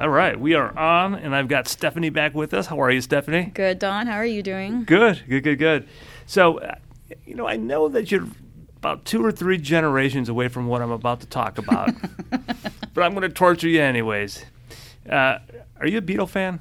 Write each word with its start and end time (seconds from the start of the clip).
All 0.00 0.08
right, 0.08 0.38
we 0.38 0.54
are 0.54 0.76
on, 0.76 1.14
and 1.14 1.36
I've 1.36 1.46
got 1.46 1.68
Stephanie 1.68 2.10
back 2.10 2.34
with 2.34 2.52
us. 2.52 2.66
How 2.66 2.80
are 2.80 2.90
you, 2.90 3.00
Stephanie? 3.00 3.52
Good, 3.54 3.78
Don. 3.78 4.08
How 4.08 4.16
are 4.16 4.26
you 4.26 4.42
doing? 4.42 4.82
Good, 4.82 5.22
good, 5.28 5.44
good, 5.44 5.58
good. 5.58 5.88
So, 6.26 6.58
uh, 6.58 6.74
you 7.24 7.36
know, 7.36 7.46
I 7.46 7.56
know 7.56 7.88
that 7.88 8.10
you're 8.10 8.26
about 8.78 9.04
two 9.04 9.24
or 9.24 9.30
three 9.30 9.56
generations 9.56 10.28
away 10.28 10.48
from 10.48 10.66
what 10.66 10.82
I'm 10.82 10.90
about 10.90 11.20
to 11.20 11.26
talk 11.28 11.58
about, 11.58 11.94
but 12.92 13.04
I'm 13.04 13.12
going 13.12 13.22
to 13.22 13.28
torture 13.28 13.68
you 13.68 13.80
anyways. 13.80 14.44
Uh, 15.08 15.38
are 15.78 15.86
you 15.86 15.98
a 15.98 16.02
Beatle 16.02 16.28
fan? 16.28 16.58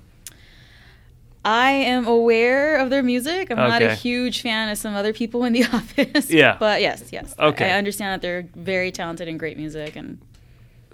I 1.43 1.71
am 1.71 2.05
aware 2.05 2.77
of 2.77 2.91
their 2.91 3.03
music. 3.03 3.49
I'm 3.49 3.57
not 3.57 3.81
a 3.81 3.95
huge 3.95 4.41
fan 4.43 4.69
of 4.69 4.77
some 4.77 4.93
other 4.93 5.11
people 5.11 5.43
in 5.43 5.53
the 5.53 5.63
office. 5.73 6.29
Yeah. 6.29 6.55
But 6.59 6.81
yes, 6.81 7.09
yes. 7.11 7.33
Okay. 7.39 7.71
I 7.71 7.77
understand 7.79 8.13
that 8.13 8.21
they're 8.21 8.47
very 8.55 8.91
talented 8.91 9.27
and 9.27 9.39
great 9.39 9.57
music 9.57 9.95
and 9.95 10.19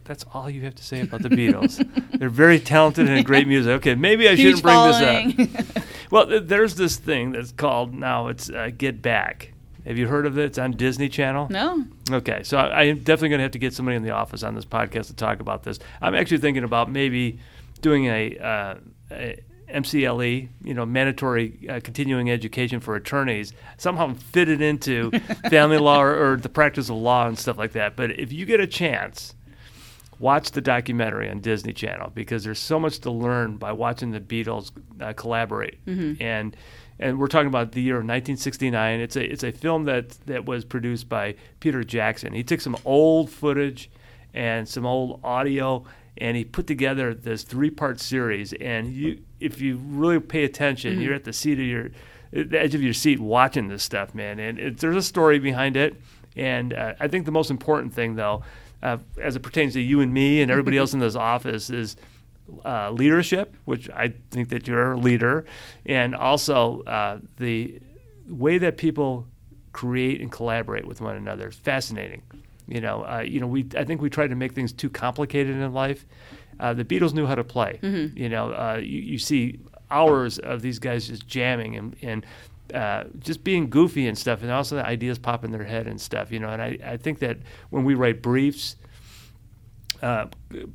That's 0.09 0.25
all 0.33 0.49
you 0.49 0.61
have 0.61 0.73
to 0.73 0.83
say 0.83 1.01
about 1.01 1.21
the 1.21 1.29
Beatles. 1.29 1.77
They're 2.19 2.29
very 2.31 2.59
talented 2.59 3.07
and 3.07 3.23
great 3.23 3.47
music. 3.47 3.73
Okay, 3.73 3.93
maybe 3.93 4.27
I 4.27 4.31
huge 4.31 4.57
shouldn't 4.57 4.63
bring 4.63 4.73
following. 4.73 5.35
this 5.35 5.77
up. 5.77 5.83
Well, 6.09 6.25
th- 6.25 6.43
there's 6.47 6.73
this 6.73 6.95
thing 6.95 7.33
that's 7.33 7.51
called 7.51 7.93
now. 7.93 8.29
It's 8.29 8.49
uh, 8.49 8.71
Get 8.75 9.03
Back. 9.03 9.53
Have 9.85 9.99
you 9.99 10.07
heard 10.07 10.25
of 10.25 10.39
it? 10.39 10.45
It's 10.45 10.57
on 10.57 10.71
Disney 10.71 11.09
Channel. 11.09 11.49
no. 11.51 11.85
Okay, 12.09 12.41
so 12.41 12.57
I, 12.57 12.85
I'm 12.85 12.97
definitely 12.97 13.29
going 13.29 13.37
to 13.37 13.43
have 13.43 13.51
to 13.51 13.59
get 13.59 13.75
somebody 13.75 13.97
in 13.97 14.01
the 14.01 14.09
office 14.09 14.41
on 14.41 14.55
this 14.55 14.65
podcast 14.65 15.05
to 15.07 15.13
talk 15.13 15.41
about 15.41 15.61
this. 15.61 15.77
I'm 16.01 16.15
actually 16.15 16.39
thinking 16.39 16.63
about 16.63 16.89
maybe 16.91 17.37
doing 17.81 18.07
a, 18.07 18.35
uh, 18.39 18.75
a 19.11 19.39
MCLE, 19.71 20.49
you 20.63 20.73
know, 20.73 20.87
mandatory 20.87 21.67
uh, 21.69 21.79
continuing 21.83 22.31
education 22.31 22.79
for 22.79 22.95
attorneys, 22.95 23.53
somehow 23.77 24.15
fit 24.15 24.49
it 24.49 24.59
into 24.61 25.11
family 25.51 25.77
law 25.77 26.01
or, 26.01 26.31
or 26.33 26.37
the 26.37 26.49
practice 26.49 26.89
of 26.89 26.95
law 26.95 27.27
and 27.27 27.37
stuff 27.37 27.59
like 27.59 27.73
that. 27.73 27.95
But 27.95 28.17
if 28.19 28.33
you 28.33 28.47
get 28.47 28.59
a 28.59 28.65
chance, 28.67 29.35
watch 30.19 30.51
the 30.51 30.61
documentary 30.61 31.29
on 31.29 31.39
Disney 31.39 31.73
Channel 31.73 32.11
because 32.13 32.43
there's 32.43 32.59
so 32.59 32.79
much 32.79 32.99
to 32.99 33.11
learn 33.11 33.57
by 33.57 33.71
watching 33.71 34.11
the 34.11 34.19
Beatles 34.19 34.71
uh, 35.01 35.13
collaborate. 35.13 35.79
And 36.21 36.55
and 37.01 37.17
we're 37.17 37.27
talking 37.27 37.47
about 37.47 37.71
the 37.71 37.81
year 37.81 37.95
of 37.95 38.03
1969. 38.03 38.99
It's 38.99 39.15
a 39.15 39.31
it's 39.31 39.43
a 39.43 39.51
film 39.51 39.85
that 39.85 40.09
that 40.25 40.45
was 40.45 40.65
produced 40.65 41.07
by 41.09 41.35
Peter 41.59 41.83
Jackson. 41.83 42.33
He 42.33 42.43
took 42.43 42.61
some 42.61 42.77
old 42.85 43.29
footage 43.29 43.89
and 44.33 44.67
some 44.67 44.85
old 44.85 45.21
audio 45.23 45.85
and 46.17 46.35
he 46.35 46.43
put 46.43 46.67
together 46.67 47.13
this 47.13 47.43
three-part 47.43 47.99
series 47.99 48.51
and 48.53 48.93
you 48.93 49.21
if 49.39 49.61
you 49.61 49.77
really 49.77 50.19
pay 50.19 50.43
attention, 50.43 50.99
you're 50.99 51.13
at 51.13 51.23
the 51.23 51.31
seat 51.33 51.53
of 51.53 51.65
your 51.65 51.89
the 52.31 52.59
edge 52.59 52.75
of 52.75 52.83
your 52.83 52.93
seat 52.93 53.19
watching 53.19 53.69
this 53.69 53.83
stuff, 53.83 54.13
man. 54.13 54.39
And 54.39 54.59
it, 54.59 54.77
there's 54.79 54.97
a 54.97 55.01
story 55.01 55.39
behind 55.39 55.77
it. 55.77 55.95
And 56.35 56.73
uh, 56.73 56.93
I 56.99 57.07
think 57.07 57.25
the 57.25 57.31
most 57.31 57.49
important 57.49 57.93
thing, 57.93 58.15
though, 58.15 58.43
uh, 58.81 58.97
as 59.21 59.35
it 59.35 59.41
pertains 59.41 59.73
to 59.73 59.81
you 59.81 60.01
and 60.01 60.13
me 60.13 60.41
and 60.41 60.51
everybody 60.51 60.77
else 60.77 60.93
in 60.93 60.99
this 60.99 61.15
office, 61.15 61.69
is 61.69 61.95
uh, 62.65 62.91
leadership, 62.91 63.55
which 63.65 63.89
I 63.89 64.13
think 64.31 64.49
that 64.49 64.67
you're 64.67 64.93
a 64.93 64.97
leader, 64.97 65.45
and 65.85 66.15
also 66.15 66.81
uh, 66.83 67.19
the 67.37 67.79
way 68.27 68.57
that 68.57 68.77
people 68.77 69.27
create 69.71 70.21
and 70.21 70.31
collaborate 70.31 70.85
with 70.85 71.01
one 71.01 71.15
another. 71.15 71.47
It's 71.47 71.57
fascinating. 71.57 72.21
You 72.67 72.81
know, 72.81 73.03
uh, 73.03 73.21
you 73.21 73.39
know, 73.39 73.47
we 73.47 73.67
I 73.75 73.83
think 73.83 74.01
we 74.01 74.09
try 74.09 74.27
to 74.27 74.35
make 74.35 74.53
things 74.53 74.71
too 74.73 74.89
complicated 74.89 75.55
in 75.55 75.73
life. 75.73 76.05
Uh, 76.59 76.73
the 76.73 76.83
Beatles 76.85 77.13
knew 77.13 77.25
how 77.25 77.35
to 77.35 77.43
play. 77.43 77.79
You 78.15 78.29
know, 78.29 78.51
uh, 78.51 78.79
you, 78.81 78.99
you 78.99 79.17
see 79.17 79.59
hours 79.91 80.37
of 80.39 80.61
these 80.61 80.77
guys 80.77 81.07
just 81.07 81.27
jamming 81.27 81.75
and, 81.75 81.95
and 82.01 82.25
uh, 82.73 83.05
just 83.19 83.43
being 83.43 83.69
goofy 83.69 84.07
and 84.07 84.17
stuff, 84.17 84.41
and 84.41 84.51
also 84.51 84.75
the 84.75 84.85
ideas 84.85 85.17
pop 85.19 85.43
in 85.43 85.51
their 85.51 85.63
head 85.63 85.87
and 85.87 85.99
stuff. 85.99 86.31
You 86.31 86.39
know, 86.39 86.49
and 86.49 86.61
I, 86.61 86.77
I 86.83 86.97
think 86.97 87.19
that 87.19 87.37
when 87.69 87.83
we 87.83 87.93
write 87.95 88.21
briefs, 88.21 88.75
uh, 90.01 90.27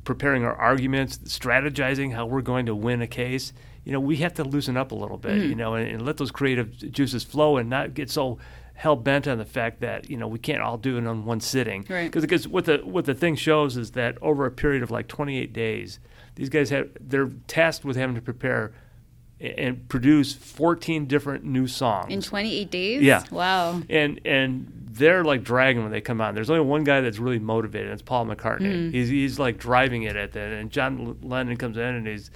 preparing 0.03 0.43
our 0.43 0.55
arguments, 0.55 1.17
strategizing 1.19 2.13
how 2.13 2.25
we're 2.25 2.41
going 2.41 2.67
to 2.67 2.75
win 2.75 3.01
a 3.01 3.07
case, 3.07 3.53
you 3.83 3.91
know, 3.91 3.99
we 3.99 4.17
have 4.17 4.33
to 4.35 4.43
loosen 4.43 4.77
up 4.77 4.91
a 4.91 4.95
little 4.95 5.17
bit, 5.17 5.33
Mm-hmm. 5.33 5.49
you 5.49 5.55
know, 5.55 5.73
and, 5.75 5.87
and 5.89 6.05
let 6.05 6.17
those 6.17 6.31
creative 6.31 6.71
juices 6.91 7.23
flow 7.23 7.57
and 7.57 7.69
not 7.69 7.93
get 7.93 8.09
so 8.09 8.37
hell 8.75 8.95
bent 8.97 9.25
on 9.25 9.37
the 9.37 9.45
fact 9.45 9.79
that 9.79 10.09
you 10.09 10.17
know 10.17 10.27
we 10.27 10.37
can't 10.37 10.61
all 10.61 10.77
do 10.77 10.97
it 10.97 11.07
on 11.07 11.25
one 11.25 11.39
sitting. 11.39 11.85
Right. 11.89 12.11
Because 12.11 12.47
what 12.47 12.65
the 12.65 12.79
what 12.79 13.05
the 13.05 13.15
thing 13.15 13.35
shows 13.35 13.77
is 13.77 13.91
that 13.91 14.17
over 14.21 14.45
a 14.45 14.51
period 14.51 14.83
of 14.83 14.91
like 14.91 15.07
28 15.07 15.53
days, 15.53 15.99
these 16.35 16.49
guys 16.49 16.69
have 16.71 16.89
they're 16.99 17.29
tasked 17.47 17.85
with 17.85 17.95
having 17.95 18.15
to 18.15 18.21
prepare 18.21 18.73
and 19.39 19.87
produce 19.89 20.33
14 20.33 21.05
different 21.07 21.43
new 21.43 21.67
songs 21.67 22.11
In 22.11 22.21
28 22.21 22.71
days? 22.71 23.01
Yeah. 23.01 23.23
Wow. 23.31 23.81
and 23.89 24.19
and 24.25 24.71
they're 24.91 25.25
like 25.25 25.43
dragging 25.43 25.83
when 25.83 25.91
they 25.91 25.99
come 25.99 26.21
on. 26.21 26.35
There's 26.35 26.49
only 26.49 26.63
one 26.63 26.85
guy 26.85 27.01
that's 27.01 27.19
really 27.19 27.39
motivated. 27.39 27.87
And 27.87 27.93
it's 27.93 28.01
Paul 28.01 28.25
McCartney. 28.27 28.87
Hmm. 28.87 28.91
He's 28.91 29.09
he's 29.09 29.37
like 29.37 29.57
driving 29.57 30.03
it 30.03 30.15
at 30.15 30.31
that. 30.33 30.51
And 30.53 30.71
John 30.71 31.17
Lennon 31.21 31.57
comes 31.57 31.75
in 31.75 31.83
and 31.83 32.07
he's 32.07 32.31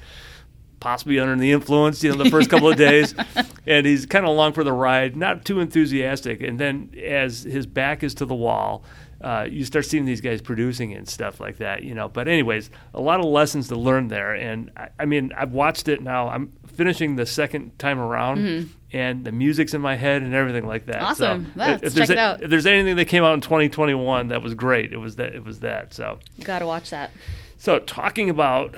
possibly 0.82 1.20
under 1.20 1.36
the 1.36 1.52
influence, 1.52 2.04
you 2.04 2.12
know, 2.12 2.22
the 2.22 2.30
first 2.30 2.50
couple 2.50 2.70
of 2.70 2.78
days, 2.78 3.14
and 3.68 3.86
he's 3.86 4.06
kind 4.06 4.26
of 4.26 4.30
along 4.32 4.54
for 4.54 4.64
the 4.64 4.72
ride, 4.74 5.16
not 5.16 5.44
too 5.46 5.60
enthusiastic. 5.60 6.42
And 6.42 6.60
then 6.60 6.90
as 7.02 7.44
his 7.44 7.66
back 7.66 8.04
is 8.04 8.14
to 8.16 8.26
the 8.26 8.36
wall. 8.36 8.84
Uh, 9.22 9.46
you 9.50 9.66
start 9.66 9.86
seeing 9.86 10.06
these 10.06 10.22
guys 10.22 10.42
producing 10.42 10.94
and 10.94 11.08
stuff 11.08 11.40
like 11.42 11.58
that, 11.58 11.84
you 11.84 11.94
know. 11.94 12.08
But 12.08 12.28
anyways, 12.28 12.70
a 12.94 13.02
lot 13.02 13.20
of 13.20 13.26
lessons 13.26 13.68
to 13.68 13.76
learn 13.76 14.08
there, 14.08 14.34
and 14.34 14.72
I, 14.78 14.90
I 15.00 15.06
mean, 15.06 15.32
I've 15.36 15.52
watched 15.52 15.88
it 15.90 16.02
now. 16.02 16.30
I'm 16.30 16.54
finishing 16.68 17.18
the 17.18 17.26
second 17.26 17.78
time 17.78 18.00
around, 18.00 18.70
and 18.94 19.26
the 19.26 19.32
music's 19.34 19.74
in 19.74 19.82
my 19.82 19.96
head 19.98 20.22
and 20.22 20.34
everything 20.34 20.66
like 20.66 20.86
that. 20.86 21.02
Awesome. 21.02 21.48
if- 21.48 21.56
Let's 21.58 21.84
if 21.84 21.96
check 21.96 22.10
it 22.12 22.18
a- 22.18 22.22
out. 22.22 22.42
If 22.44 22.50
there's 22.50 22.66
anything 22.66 22.96
that 22.96 23.06
came 23.06 23.24
out 23.26 23.34
in 23.34 23.42
2021 23.42 24.30
that 24.30 24.42
was 24.42 24.54
great, 24.54 24.94
it 24.94 24.98
was 24.98 25.18
that. 25.18 25.36
It 25.36 25.44
was 25.44 25.60
that. 25.60 25.94
So, 25.94 26.20
you 26.38 26.46
Gotta 26.46 26.66
watch 26.66 26.90
that. 26.92 27.12
so 27.58 27.80
talking 27.80 28.30
about 28.30 28.74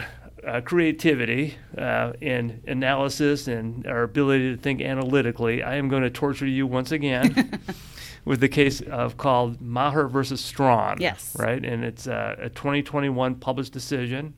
uh, 0.45 0.59
creativity 0.61 1.55
uh, 1.77 2.13
and 2.19 2.63
analysis 2.65 3.47
and 3.47 3.85
our 3.85 4.01
ability 4.01 4.55
to 4.55 4.57
think 4.59 4.81
analytically, 4.81 5.61
I 5.61 5.75
am 5.75 5.87
going 5.87 6.01
to 6.01 6.09
torture 6.09 6.47
you 6.47 6.65
once 6.65 6.91
again 6.91 7.59
with 8.25 8.39
the 8.39 8.49
case 8.49 8.81
of 8.81 9.17
called 9.17 9.61
Maher 9.61 10.07
versus 10.07 10.41
Strawn. 10.41 10.97
Yes. 10.99 11.35
Right, 11.37 11.63
and 11.63 11.83
it's 11.83 12.07
uh, 12.07 12.35
a 12.39 12.49
2021 12.49 13.35
published 13.35 13.73
decision. 13.73 14.33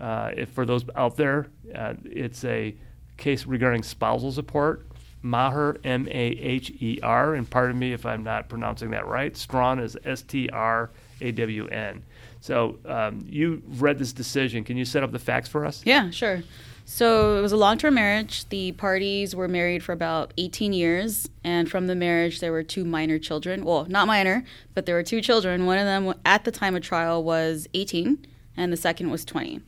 Uh, 0.00 0.30
if 0.36 0.50
for 0.50 0.64
those 0.64 0.84
out 0.94 1.16
there, 1.16 1.48
uh, 1.74 1.94
it's 2.04 2.44
a 2.44 2.74
case 3.16 3.46
regarding 3.46 3.82
spousal 3.82 4.32
support. 4.32 4.86
Maher, 5.22 5.78
M 5.82 6.06
A 6.08 6.10
H 6.12 6.70
E 6.78 7.00
R, 7.02 7.34
and 7.34 7.48
pardon 7.48 7.78
me 7.78 7.92
if 7.92 8.06
I'm 8.06 8.22
not 8.22 8.48
pronouncing 8.48 8.90
that 8.90 9.06
right. 9.06 9.36
Strawn 9.36 9.80
is 9.80 9.96
S 10.04 10.22
T 10.22 10.48
R 10.50 10.90
A 11.20 11.32
W 11.32 11.66
N. 11.66 12.04
So 12.40 12.78
um, 12.84 13.24
you 13.28 13.62
read 13.66 13.98
this 13.98 14.12
decision. 14.12 14.62
Can 14.62 14.76
you 14.76 14.84
set 14.84 15.02
up 15.02 15.10
the 15.10 15.18
facts 15.18 15.48
for 15.48 15.66
us? 15.66 15.82
Yeah, 15.84 16.10
sure. 16.10 16.44
So 16.90 17.36
it 17.36 17.42
was 17.42 17.52
a 17.52 17.56
long 17.58 17.76
term 17.76 17.94
marriage. 17.94 18.48
The 18.48 18.72
parties 18.72 19.36
were 19.36 19.46
married 19.46 19.82
for 19.84 19.92
about 19.92 20.32
18 20.38 20.72
years. 20.72 21.28
And 21.44 21.70
from 21.70 21.86
the 21.86 21.94
marriage, 21.94 22.40
there 22.40 22.50
were 22.50 22.62
two 22.62 22.82
minor 22.82 23.18
children. 23.18 23.62
Well, 23.62 23.84
not 23.90 24.06
minor, 24.06 24.42
but 24.72 24.86
there 24.86 24.94
were 24.94 25.02
two 25.02 25.20
children. 25.20 25.66
One 25.66 25.76
of 25.76 25.84
them 25.84 26.14
at 26.24 26.44
the 26.44 26.50
time 26.50 26.74
of 26.74 26.82
trial 26.82 27.22
was 27.22 27.68
18, 27.74 28.26
and 28.56 28.72
the 28.72 28.76
second 28.78 29.10
was 29.10 29.26
20. 29.26 29.60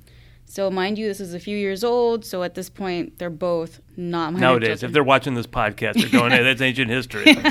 So, 0.46 0.70
mind 0.70 0.96
you, 0.96 1.08
this 1.08 1.20
is 1.20 1.34
a 1.34 1.38
few 1.38 1.58
years 1.58 1.84
old. 1.84 2.24
So 2.24 2.42
at 2.42 2.54
this 2.54 2.70
point, 2.70 3.18
they're 3.18 3.28
both 3.28 3.82
not 3.98 4.32
minor 4.32 4.40
Nowadays, 4.40 4.68
children. 4.68 4.88
if 4.88 4.94
they're 4.94 5.04
watching 5.04 5.34
this 5.34 5.46
podcast, 5.46 6.00
they're 6.00 6.08
going, 6.08 6.32
"Hey, 6.32 6.42
that's 6.42 6.62
ancient 6.62 6.90
history." 6.90 7.36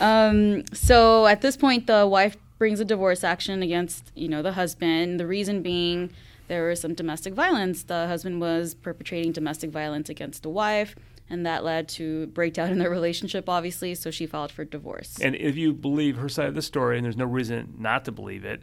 Um, 0.00 0.64
so 0.72 1.26
at 1.26 1.40
this 1.40 1.56
point, 1.56 1.86
the 1.86 2.06
wife 2.06 2.36
brings 2.58 2.78
a 2.80 2.84
divorce 2.84 3.24
action 3.24 3.62
against, 3.62 4.12
you 4.14 4.28
know, 4.28 4.42
the 4.42 4.52
husband. 4.52 5.18
The 5.18 5.26
reason 5.26 5.62
being 5.62 6.12
there 6.48 6.68
was 6.68 6.80
some 6.80 6.94
domestic 6.94 7.34
violence. 7.34 7.84
The 7.84 8.06
husband 8.06 8.40
was 8.40 8.74
perpetrating 8.74 9.32
domestic 9.32 9.70
violence 9.70 10.08
against 10.08 10.42
the 10.42 10.50
wife, 10.50 10.94
and 11.30 11.46
that 11.46 11.64
led 11.64 11.88
to 11.90 12.26
breakdown 12.28 12.70
in 12.70 12.78
their 12.78 12.90
relationship, 12.90 13.48
obviously. 13.48 13.94
So 13.94 14.10
she 14.10 14.26
filed 14.26 14.52
for 14.52 14.64
divorce. 14.64 15.18
and 15.20 15.34
if 15.34 15.56
you 15.56 15.72
believe 15.72 16.16
her 16.16 16.28
side 16.28 16.48
of 16.48 16.54
the 16.54 16.62
story, 16.62 16.96
and 16.96 17.04
there's 17.04 17.16
no 17.16 17.24
reason 17.24 17.74
not 17.78 18.04
to 18.04 18.12
believe 18.12 18.44
it, 18.44 18.62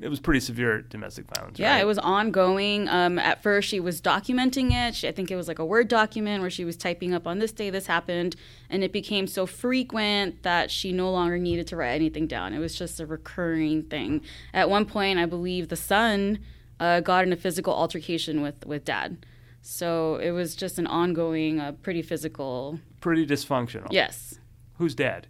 it 0.00 0.08
was 0.08 0.20
pretty 0.20 0.40
severe 0.40 0.82
domestic 0.82 1.26
violence. 1.34 1.58
Yeah, 1.58 1.72
right? 1.72 1.80
it 1.80 1.86
was 1.86 1.98
ongoing. 1.98 2.88
Um, 2.88 3.18
at 3.18 3.42
first, 3.42 3.68
she 3.68 3.80
was 3.80 4.00
documenting 4.00 4.70
it. 4.72 4.94
She, 4.94 5.08
I 5.08 5.12
think 5.12 5.30
it 5.30 5.36
was 5.36 5.48
like 5.48 5.58
a 5.58 5.64
Word 5.64 5.88
document 5.88 6.40
where 6.40 6.50
she 6.50 6.64
was 6.64 6.76
typing 6.76 7.12
up 7.12 7.26
on 7.26 7.40
this 7.40 7.50
day 7.50 7.70
this 7.70 7.86
happened, 7.86 8.36
and 8.70 8.84
it 8.84 8.92
became 8.92 9.26
so 9.26 9.44
frequent 9.44 10.42
that 10.44 10.70
she 10.70 10.92
no 10.92 11.10
longer 11.10 11.38
needed 11.38 11.66
to 11.68 11.76
write 11.76 11.94
anything 11.94 12.26
down. 12.26 12.54
It 12.54 12.60
was 12.60 12.76
just 12.76 13.00
a 13.00 13.06
recurring 13.06 13.82
thing. 13.84 14.22
At 14.54 14.70
one 14.70 14.84
point, 14.84 15.18
I 15.18 15.26
believe 15.26 15.68
the 15.68 15.76
son 15.76 16.38
uh, 16.80 17.00
got 17.00 17.24
in 17.24 17.32
a 17.32 17.36
physical 17.36 17.72
altercation 17.72 18.42
with 18.42 18.66
with 18.66 18.84
dad. 18.84 19.24
So 19.62 20.16
it 20.16 20.30
was 20.30 20.54
just 20.56 20.78
an 20.78 20.86
ongoing, 20.86 21.60
uh, 21.60 21.72
pretty 21.82 22.02
physical. 22.02 22.78
pretty 23.00 23.26
dysfunctional. 23.26 23.88
Yes. 23.90 24.38
Who's 24.78 24.94
dad? 24.94 25.26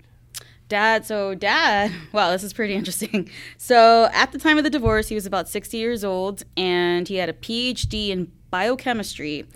Dad, 0.69 1.07
so 1.07 1.35
dad, 1.35 1.91
wow, 2.13 2.31
this 2.31 2.45
is 2.45 2.53
pretty 2.53 2.75
interesting. 2.75 3.31
So 3.57 4.11
at 4.13 4.33
the 4.33 4.39
time 4.39 4.59
of 4.59 4.65
the 4.65 4.71
divorce, 4.71 5.09
he 5.09 5.15
was 5.15 5.25
about 5.25 5.49
60 5.49 5.77
years 5.79 6.05
old 6.05 6.43
and 6.57 7.09
he 7.09 7.17
had 7.17 7.31
a 7.31 7.33
PhD 7.33 8.11
in 8.11 8.31
biochemistry 8.51 9.47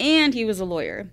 and 0.00 0.32
he 0.32 0.44
was 0.46 0.60
a 0.60 0.64
lawyer. 0.64 1.10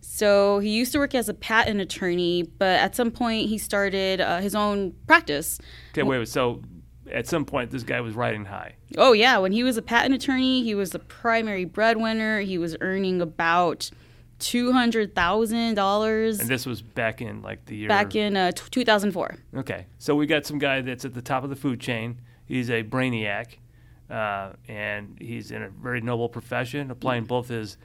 So 0.00 0.60
he 0.60 0.70
used 0.70 0.92
to 0.92 0.98
work 0.98 1.14
as 1.14 1.28
a 1.28 1.34
patent 1.34 1.80
attorney, 1.80 2.44
but 2.44 2.80
at 2.80 2.94
some 2.94 3.10
point 3.10 3.48
he 3.48 3.58
started 3.58 4.20
uh, 4.20 4.38
his 4.40 4.54
own 4.54 4.94
practice. 5.06 5.58
Okay, 5.90 6.02
wait. 6.04 6.18
wait, 6.18 6.28
So 6.28 6.62
at 7.10 7.26
some 7.26 7.44
point 7.44 7.70
this 7.70 7.82
guy 7.82 8.00
was 8.00 8.14
riding 8.14 8.44
high. 8.44 8.74
Oh 8.96 9.12
yeah, 9.12 9.38
when 9.38 9.52
he 9.52 9.62
was 9.62 9.76
a 9.76 9.82
patent 9.82 10.14
attorney, 10.14 10.62
he 10.62 10.74
was 10.74 10.90
the 10.90 10.98
primary 10.98 11.64
breadwinner. 11.64 12.40
He 12.40 12.58
was 12.58 12.76
earning 12.80 13.20
about 13.20 13.90
two 14.38 14.72
hundred 14.72 15.14
thousand 15.14 15.74
dollars. 15.74 16.40
And 16.40 16.48
this 16.48 16.66
was 16.66 16.82
back 16.82 17.20
in 17.22 17.42
like 17.42 17.64
the 17.66 17.76
year 17.76 17.88
back 17.88 18.14
in 18.14 18.36
uh, 18.36 18.52
t- 18.52 18.62
two 18.70 18.84
thousand 18.84 19.12
four. 19.12 19.36
Okay, 19.56 19.86
so 19.98 20.14
we 20.14 20.26
got 20.26 20.46
some 20.46 20.58
guy 20.58 20.80
that's 20.80 21.04
at 21.04 21.14
the 21.14 21.22
top 21.22 21.44
of 21.44 21.50
the 21.50 21.56
food 21.56 21.80
chain. 21.80 22.20
He's 22.44 22.68
a 22.70 22.82
brainiac, 22.82 23.54
uh, 24.10 24.52
and 24.68 25.16
he's 25.20 25.50
in 25.52 25.62
a 25.62 25.68
very 25.70 26.00
noble 26.00 26.28
profession, 26.28 26.90
applying 26.90 27.24
both 27.24 27.48
his 27.48 27.78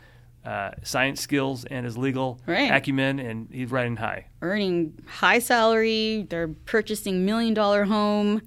uh, 0.46 0.72
science 0.84 1.22
skills 1.22 1.64
and 1.66 1.86
his 1.86 1.98
legal 1.98 2.40
Right. 2.48 2.72
acumen, 2.72 3.20
and 3.20 3.48
he's 3.52 3.70
riding 3.72 3.98
high. 3.98 4.26
earning 4.42 4.98
high 5.06 5.40
salary. 5.40 6.26
They're 6.30 6.48
purchasing 6.50 7.26
million 7.26 7.54
dollar 7.54 7.86
home. 7.86 8.42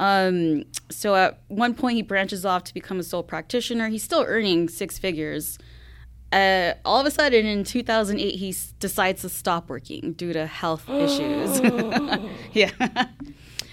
Um, 0.00 0.64
so 0.90 1.14
at 1.14 1.40
one 1.48 1.74
point 1.74 1.96
he 1.96 2.02
branches 2.02 2.46
off 2.46 2.64
to 2.64 2.74
become 2.74 2.98
a 2.98 3.02
sole 3.02 3.22
practitioner. 3.22 3.88
He's 3.90 4.02
still 4.02 4.24
earning 4.26 4.68
six 4.70 4.98
figures. 4.98 5.58
Uh, 6.32 6.72
all 6.86 7.00
of 7.00 7.06
a 7.06 7.10
sudden 7.10 7.44
in 7.44 7.64
2008 7.64 8.36
he 8.36 8.48
s- 8.48 8.72
decides 8.80 9.20
to 9.22 9.28
stop 9.28 9.68
working 9.68 10.14
due 10.14 10.32
to 10.32 10.46
health 10.46 10.88
issues. 11.06 11.60
yeah. 12.52 12.70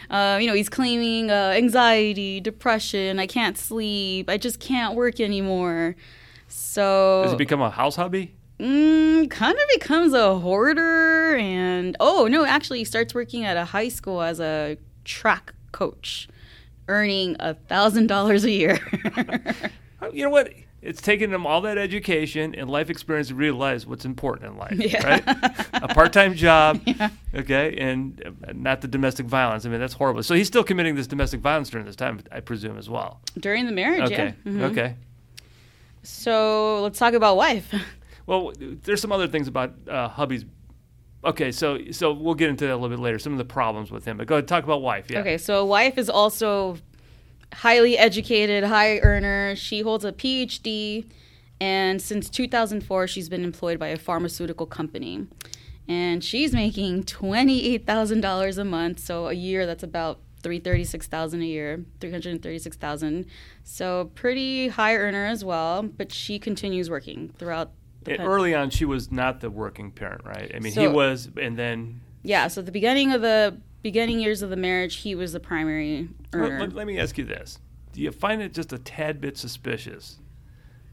Uh, 0.10 0.38
you 0.42 0.48
know, 0.48 0.54
he's 0.54 0.68
claiming 0.70 1.32
uh, 1.32 1.54
anxiety, 1.56 2.42
depression, 2.42 3.20
I 3.20 3.28
can't 3.28 3.58
sleep, 3.58 4.30
I 4.30 4.38
just 4.38 4.60
can't 4.60 4.96
work 4.96 5.20
anymore. 5.22 5.96
So 6.50 7.22
Does 7.24 7.34
it 7.34 7.38
become 7.38 7.62
a 7.62 7.70
house 7.70 7.96
hubby? 7.96 8.36
Mm, 8.60 9.30
kind 9.30 9.54
of 9.56 9.64
becomes 9.80 10.14
a 10.14 10.38
hoarder 10.40 11.36
and 11.38 11.96
oh 12.00 12.28
no 12.28 12.44
actually 12.44 12.80
he 12.80 12.86
starts 12.86 13.14
working 13.14 13.44
at 13.46 13.56
a 13.56 13.66
high 13.66 13.88
school 13.90 14.20
as 14.22 14.40
a 14.40 14.78
track 15.06 15.54
coach 15.72 16.28
earning 16.88 17.36
a 17.40 17.54
thousand 17.54 18.08
dollars 18.08 18.44
a 18.46 18.52
year 18.52 18.80
You 20.14 20.24
know 20.24 20.30
what? 20.30 20.54
It's 20.80 21.02
taken 21.02 21.34
him 21.34 21.48
all 21.48 21.62
that 21.62 21.78
education 21.80 22.54
and 22.54 22.70
life 22.70 22.90
experience 22.92 23.30
to 23.30 23.36
realize 23.36 23.88
what's 23.88 24.06
important 24.06 24.52
in 24.52 24.58
life, 24.58 24.74
Yeah. 24.74 25.06
right? 25.06 25.24
a 25.74 25.88
part-time 25.88 26.36
job, 26.36 26.80
okay, 27.36 27.76
and 27.80 28.22
not 28.54 28.82
the 28.82 28.88
domestic 28.88 29.26
violence. 29.26 29.66
I 29.66 29.70
mean, 29.70 29.80
that's 29.80 29.96
horrible. 29.96 30.22
So 30.22 30.36
he's 30.36 30.46
still 30.48 30.64
committing 30.64 30.94
this 30.96 31.08
domestic 31.08 31.42
violence 31.42 31.70
during 31.72 31.88
this 31.88 31.96
time, 31.96 32.20
I 32.32 32.42
presume, 32.42 32.78
as 32.78 32.90
well. 32.92 33.20
during 33.40 33.66
the 33.66 33.72
marriage 33.72 34.04
Okay, 34.12 34.36
yeah 34.46 34.52
Mhm. 34.52 34.62
okay. 34.72 34.96
so 36.04 36.82
let's 36.84 37.00
talk 37.00 37.14
about 37.14 37.38
wife 37.38 37.74
Well, 38.28 38.52
there's 38.60 39.00
some 39.02 39.14
other 39.14 39.28
things 39.30 39.48
about 39.48 39.74
uh, 39.90 40.10
hubby's. 40.10 40.44
Okay, 41.28 41.52
so 41.52 41.80
so 41.92 42.14
we'll 42.14 42.36
get 42.36 42.50
into 42.50 42.66
that 42.66 42.74
a 42.74 42.78
little 42.78 42.90
bit 42.96 43.00
later. 43.00 43.20
Some 43.20 43.34
of 43.34 43.38
the 43.38 43.46
problems 43.46 43.92
with 43.92 44.06
him, 44.06 44.18
but 44.18 44.28
go 44.28 44.36
ahead 44.36 44.48
talk 44.48 44.64
about 44.64 44.82
wife. 44.82 45.08
Yeah. 45.10 45.20
okay 45.20 45.38
so 45.38 45.66
wife 45.66 45.98
is 45.98 46.10
also 46.10 46.78
highly 47.54 47.98
educated 47.98 48.64
high 48.66 48.98
earner 49.00 49.56
she 49.56 49.80
holds 49.82 50.04
a 50.04 50.12
phd 50.12 51.06
and 51.62 52.02
since 52.02 52.30
2004 52.30 53.08
she's 53.08 53.30
been 53.30 53.44
employed 53.44 53.80
by 53.80 53.88
a 53.88 53.98
pharmaceutical 53.98 54.66
company 54.66 55.26
and 55.88 56.24
she's 56.24 56.54
making 56.54 57.04
$28000 57.04 58.58
a 58.58 58.64
month 58.66 59.00
so 59.00 59.28
a 59.28 59.34
year 59.34 59.66
that's 59.66 59.84
about 59.84 60.20
336000 60.44 61.42
a 61.42 61.46
year 61.46 61.86
336000 62.02 63.26
so 63.64 64.12
pretty 64.14 64.68
high 64.68 64.96
earner 64.96 65.26
as 65.26 65.44
well 65.46 65.84
but 65.84 66.12
she 66.12 66.38
continues 66.40 66.90
working 66.90 67.34
throughout 67.38 67.72
And 68.08 68.20
early 68.22 68.54
on, 68.56 68.70
she 68.70 68.86
was 68.86 69.12
not 69.12 69.42
the 69.42 69.50
working 69.50 69.92
parent, 69.92 70.22
right? 70.26 70.52
I 70.56 70.60
mean, 70.60 70.74
he 70.74 70.88
was, 70.88 71.30
and 71.40 71.58
then 71.58 72.02
yeah 72.24 72.48
so 72.48 72.60
at 72.60 72.66
the 72.66 72.72
beginning 72.72 73.14
of 73.14 73.22
the 73.22 73.56
beginning 73.84 74.20
years 74.20 74.42
of 74.42 74.50
the 74.50 74.56
marriage 74.58 74.96
he 74.98 75.14
was 75.16 75.32
the 75.34 75.40
primary 75.40 76.10
Let, 76.34 76.52
let- 76.60 76.74
let 76.74 76.88
me 76.88 77.00
ask 77.00 77.18
you 77.18 77.24
this: 77.26 77.60
Do 77.94 78.02
you 78.02 78.12
find 78.12 78.42
it 78.42 78.54
just 78.54 78.74
a 78.74 78.78
tad 78.80 79.22
bit 79.22 79.38
suspicious 79.38 80.18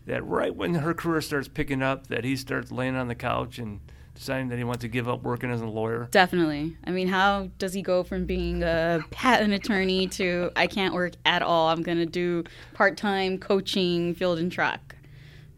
that 0.06 0.25
right 0.25 0.55
when 0.55 0.75
her 0.75 0.93
career 0.94 1.20
starts 1.22 1.49
picking 1.49 1.82
up, 1.82 2.08
that 2.08 2.25
he 2.25 2.37
starts 2.37 2.70
laying 2.70 2.94
on 2.94 3.08
the 3.08 3.14
couch 3.14 3.58
and 3.58 3.81
deciding 4.14 4.49
that 4.49 4.58
he 4.58 4.64
wants 4.64 4.82
to 4.82 4.88
give 4.88 5.08
up 5.08 5.22
working 5.22 5.50
as 5.50 5.61
a 5.62 5.66
lawyer? 5.66 6.06
Definitely. 6.11 6.76
I 6.84 6.90
mean, 6.90 7.08
how 7.08 7.49
does 7.58 7.72
he 7.72 7.82
go 7.82 8.05
from 8.05 8.26
being 8.26 8.62
a 8.62 9.00
patent 9.11 9.52
attorney 9.55 10.06
to 10.08 10.50
I 10.55 10.66
can't 10.66 10.94
work 10.94 11.14
at 11.25 11.43
all? 11.43 11.69
I'm 11.69 11.82
going 11.82 11.99
to 11.99 12.06
do 12.06 12.44
part 12.75 12.96
time 12.96 13.38
coaching, 13.38 14.14
field 14.14 14.38
and 14.38 14.52
track. 14.52 14.94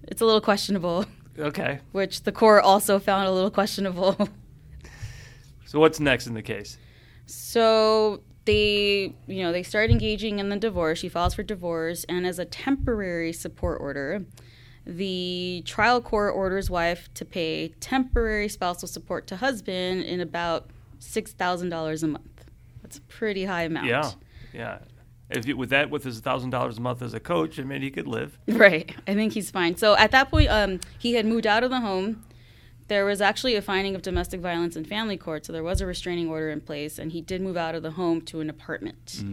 It's 0.04 0.20
a 0.20 0.24
little 0.24 0.40
questionable, 0.40 1.04
Okay. 1.38 1.80
which 1.92 2.22
the 2.22 2.32
court 2.32 2.64
also 2.64 2.98
found 2.98 3.26
a 3.28 3.32
little 3.32 3.50
questionable. 3.50 4.28
So 5.68 5.80
what's 5.80 5.98
next 5.98 6.26
in 6.28 6.34
the 6.34 6.42
case? 6.42 6.78
so 7.26 8.20
they, 8.44 9.12
you 9.26 9.42
know, 9.42 9.50
they 9.50 9.64
start 9.64 9.90
engaging 9.90 10.38
in 10.38 10.48
the 10.48 10.56
divorce. 10.56 11.00
She 11.00 11.08
files 11.08 11.34
for 11.34 11.42
divorce, 11.42 12.04
and 12.08 12.24
as 12.24 12.38
a 12.38 12.44
temporary 12.44 13.32
support 13.32 13.80
order, 13.80 14.24
the 14.86 15.64
trial 15.66 16.00
court 16.00 16.34
orders 16.36 16.70
wife 16.70 17.12
to 17.14 17.24
pay 17.24 17.74
temporary 17.80 18.48
spousal 18.48 18.86
support 18.86 19.26
to 19.26 19.36
husband 19.36 20.04
in 20.04 20.20
about 20.20 20.70
six 21.00 21.32
thousand 21.32 21.70
dollars 21.70 22.04
a 22.04 22.08
month. 22.08 22.44
That's 22.82 22.98
a 22.98 23.02
pretty 23.02 23.44
high 23.46 23.64
amount. 23.64 23.88
Yeah, 23.88 24.12
yeah. 24.54 24.78
If 25.28 25.46
you, 25.46 25.56
with 25.56 25.70
that, 25.70 25.90
with 25.90 26.05
his 26.05 26.20
thousand 26.20 26.50
dollars 26.50 26.78
a 26.78 26.81
month 26.81 27.02
as 27.02 27.14
a 27.14 27.20
coach, 27.20 27.58
I 27.58 27.64
mean, 27.64 27.82
he 27.82 27.90
could 27.90 28.06
live. 28.06 28.38
Right. 28.46 28.94
I 29.08 29.14
think 29.14 29.32
he's 29.32 29.50
fine. 29.50 29.76
So 29.76 29.96
at 29.96 30.12
that 30.12 30.31
point, 30.31 30.49
um, 30.49 30.81
he 30.99 31.14
had 31.14 31.26
moved 31.26 31.46
out 31.46 31.64
of 31.64 31.70
the 31.70 31.81
home. 31.81 32.23
There 32.88 33.05
was 33.05 33.20
actually 33.20 33.56
a 33.56 33.62
finding 33.62 33.96
of 33.96 34.02
domestic 34.02 34.40
violence 34.40 34.76
in 34.76 34.84
family 34.84 35.17
court, 35.17 35.44
so 35.44 35.52
there 35.52 35.64
was 35.64 35.81
a 35.81 35.87
restraining 35.87 36.28
order 36.28 36.50
in 36.50 36.61
place, 36.61 36.99
and 37.00 37.11
he 37.11 37.20
did 37.20 37.40
move 37.40 37.56
out 37.56 37.75
of 37.75 37.82
the 37.82 37.90
home 37.93 38.20
to 38.23 38.40
an 38.40 38.49
apartment. 38.49 39.25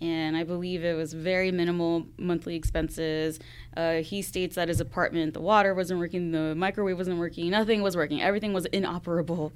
And 0.00 0.36
I 0.36 0.44
believe 0.44 0.84
it 0.84 0.94
was 0.94 1.14
very 1.14 1.50
minimal 1.50 2.06
monthly 2.18 2.54
expenses. 2.54 3.38
Uh, 3.76 3.96
he 4.02 4.20
states 4.20 4.54
that 4.56 4.68
his 4.68 4.80
apartment, 4.80 5.32
the 5.34 5.40
water 5.40 5.74
wasn't 5.74 6.00
working, 6.00 6.32
the 6.32 6.54
microwave 6.54 6.98
wasn't 6.98 7.18
working, 7.18 7.48
nothing 7.50 7.80
was 7.82 7.96
working, 7.96 8.20
everything 8.20 8.52
was 8.52 8.66
inoperable. 8.66 9.52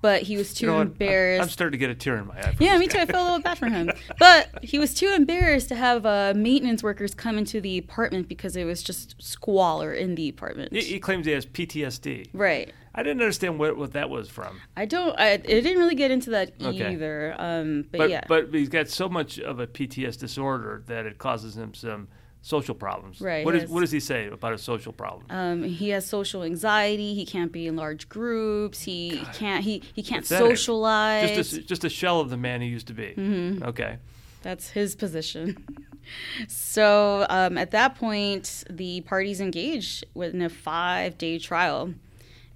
But 0.00 0.22
he 0.22 0.36
was 0.36 0.54
too 0.54 0.66
You 0.66 0.72
know 0.72 0.78
what? 0.78 0.80
I'm- 0.80 0.86
embarrassed. 0.92 1.42
I'm, 1.42 1.48
starting 1.48 1.72
to 1.72 1.78
get 1.78 1.90
a 1.90 1.94
tear 1.94 2.16
in 2.18 2.26
my 2.28 2.34
eye. 2.38 2.54
Yeah, 2.60 2.76
me 2.78 2.86
guy. 2.86 2.92
too. 2.92 2.98
I 3.00 3.06
felt 3.06 3.22
a 3.22 3.24
little 3.24 3.40
bad 3.42 3.58
for 3.58 3.66
him. 3.66 3.90
But 4.18 4.62
he 4.62 4.78
was 4.78 4.94
too 4.94 5.08
embarrassed 5.08 5.68
to 5.70 5.74
have 5.74 6.04
uh, 6.06 6.34
maintenance 6.36 6.82
workers 6.82 7.14
come 7.14 7.36
into 7.38 7.60
the 7.60 7.78
apartment 7.78 8.28
because 8.28 8.56
it 8.56 8.64
was 8.64 8.82
just 8.82 9.20
squalor 9.20 9.92
in 9.92 10.14
the 10.16 10.28
apartment. 10.28 10.72
He, 10.72 10.82
he 10.82 11.00
claims 11.00 11.26
he 11.26 11.32
has 11.32 11.46
PTSD. 11.46 12.28
right. 12.32 12.72
I 12.98 13.02
didn't 13.02 13.20
understand 13.22 13.58
what, 13.58 13.76
what 13.76 13.92
that 13.92 14.10
was 14.10 14.28
from. 14.28 14.60
I 14.76 14.84
don't. 14.84 15.18
I, 15.18 15.30
it 15.30 15.42
didn't 15.46 15.78
really 15.78 15.94
get 15.94 16.10
into 16.10 16.30
that 16.30 16.52
Okay. 16.60 16.92
either. 16.92 17.34
Um, 17.38 17.82
but, 17.92 17.98
But 17.98 18.10
yeah. 18.10 18.24
but 18.28 18.48
he's 18.52 18.68
got 18.68 18.88
so 18.88 19.08
much 19.08 19.38
of 19.38 19.60
a 19.60 19.66
PTS 19.66 20.18
disorder 20.18 20.82
that 20.86 21.06
it 21.06 21.18
causes 21.18 21.56
him 21.56 21.74
some 21.74 22.08
social 22.40 22.74
problems. 22.74 23.20
Right, 23.20 23.44
What, 23.44 23.54
is, 23.56 23.62
his- 23.62 23.70
what 23.70 23.80
does 23.80 23.90
he 23.90 24.00
say 24.00 24.26
about 24.28 24.52
his 24.52 24.62
social 24.62 24.92
problems? 24.92 25.26
um, 25.30 25.62
he 25.64 25.90
has 25.90 26.06
social 26.06 26.42
anxiety. 26.42 27.14
He 27.14 27.24
can't 27.26 27.52
be 27.52 27.66
in 27.66 27.76
large 27.76 28.08
groups. 28.08 28.82
He 28.82 29.22
can't. 29.34 29.62
He 29.64 29.82
he 29.94 30.02
can't 30.02 30.22
Pathetic. 30.24 30.48
socialize. 30.56 31.30
just 31.36 31.52
a, 31.54 31.60
just 31.62 31.84
a 31.84 31.88
shell 31.88 32.20
of 32.20 32.30
the 32.30 32.36
man 32.36 32.60
he 32.62 32.68
used 32.68 32.86
to 32.88 32.94
be. 32.94 33.14
Mm-hmm. 33.16 33.62
Okay. 33.64 33.98
That's 34.42 34.70
his 34.70 34.94
position. 34.96 35.56
so 36.48 37.26
um, 37.28 37.58
at 37.58 37.70
that 37.72 37.96
point, 37.96 38.64
the 38.70 39.00
parties 39.02 39.40
engage 39.40 40.04
in 40.16 40.42
a 40.42 40.48
five 40.48 41.18
day 41.18 41.38
trial. 41.38 41.92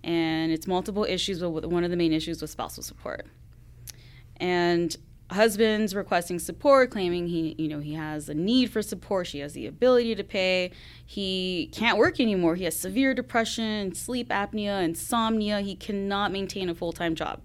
And 0.04 0.50
it's 0.50 0.66
multiple 0.66 1.04
issues, 1.04 1.40
but 1.40 1.66
one 1.66 1.84
of 1.84 1.90
the 1.90 1.96
main 1.96 2.12
issues 2.12 2.42
was 2.42 2.50
spousal 2.50 2.82
support. 2.82 3.26
And 4.36 4.96
husband's 5.32 5.94
requesting 5.94 6.38
support, 6.38 6.90
claiming 6.90 7.26
he, 7.26 7.54
you 7.58 7.68
know, 7.68 7.80
he 7.80 7.94
has 7.94 8.28
a 8.28 8.34
need 8.34 8.70
for 8.70 8.82
support. 8.82 9.26
She 9.26 9.40
has 9.40 9.52
the 9.52 9.66
ability 9.66 10.14
to 10.14 10.24
pay. 10.24 10.72
He 11.04 11.70
can't 11.72 11.98
work 11.98 12.20
anymore. 12.20 12.54
He 12.54 12.64
has 12.64 12.76
severe 12.76 13.14
depression, 13.14 13.94
sleep 13.94 14.28
apnea, 14.28 14.82
insomnia. 14.82 15.60
He 15.60 15.74
cannot 15.74 16.32
maintain 16.32 16.68
a 16.68 16.74
full 16.74 16.92
time 16.92 17.14
job. 17.14 17.40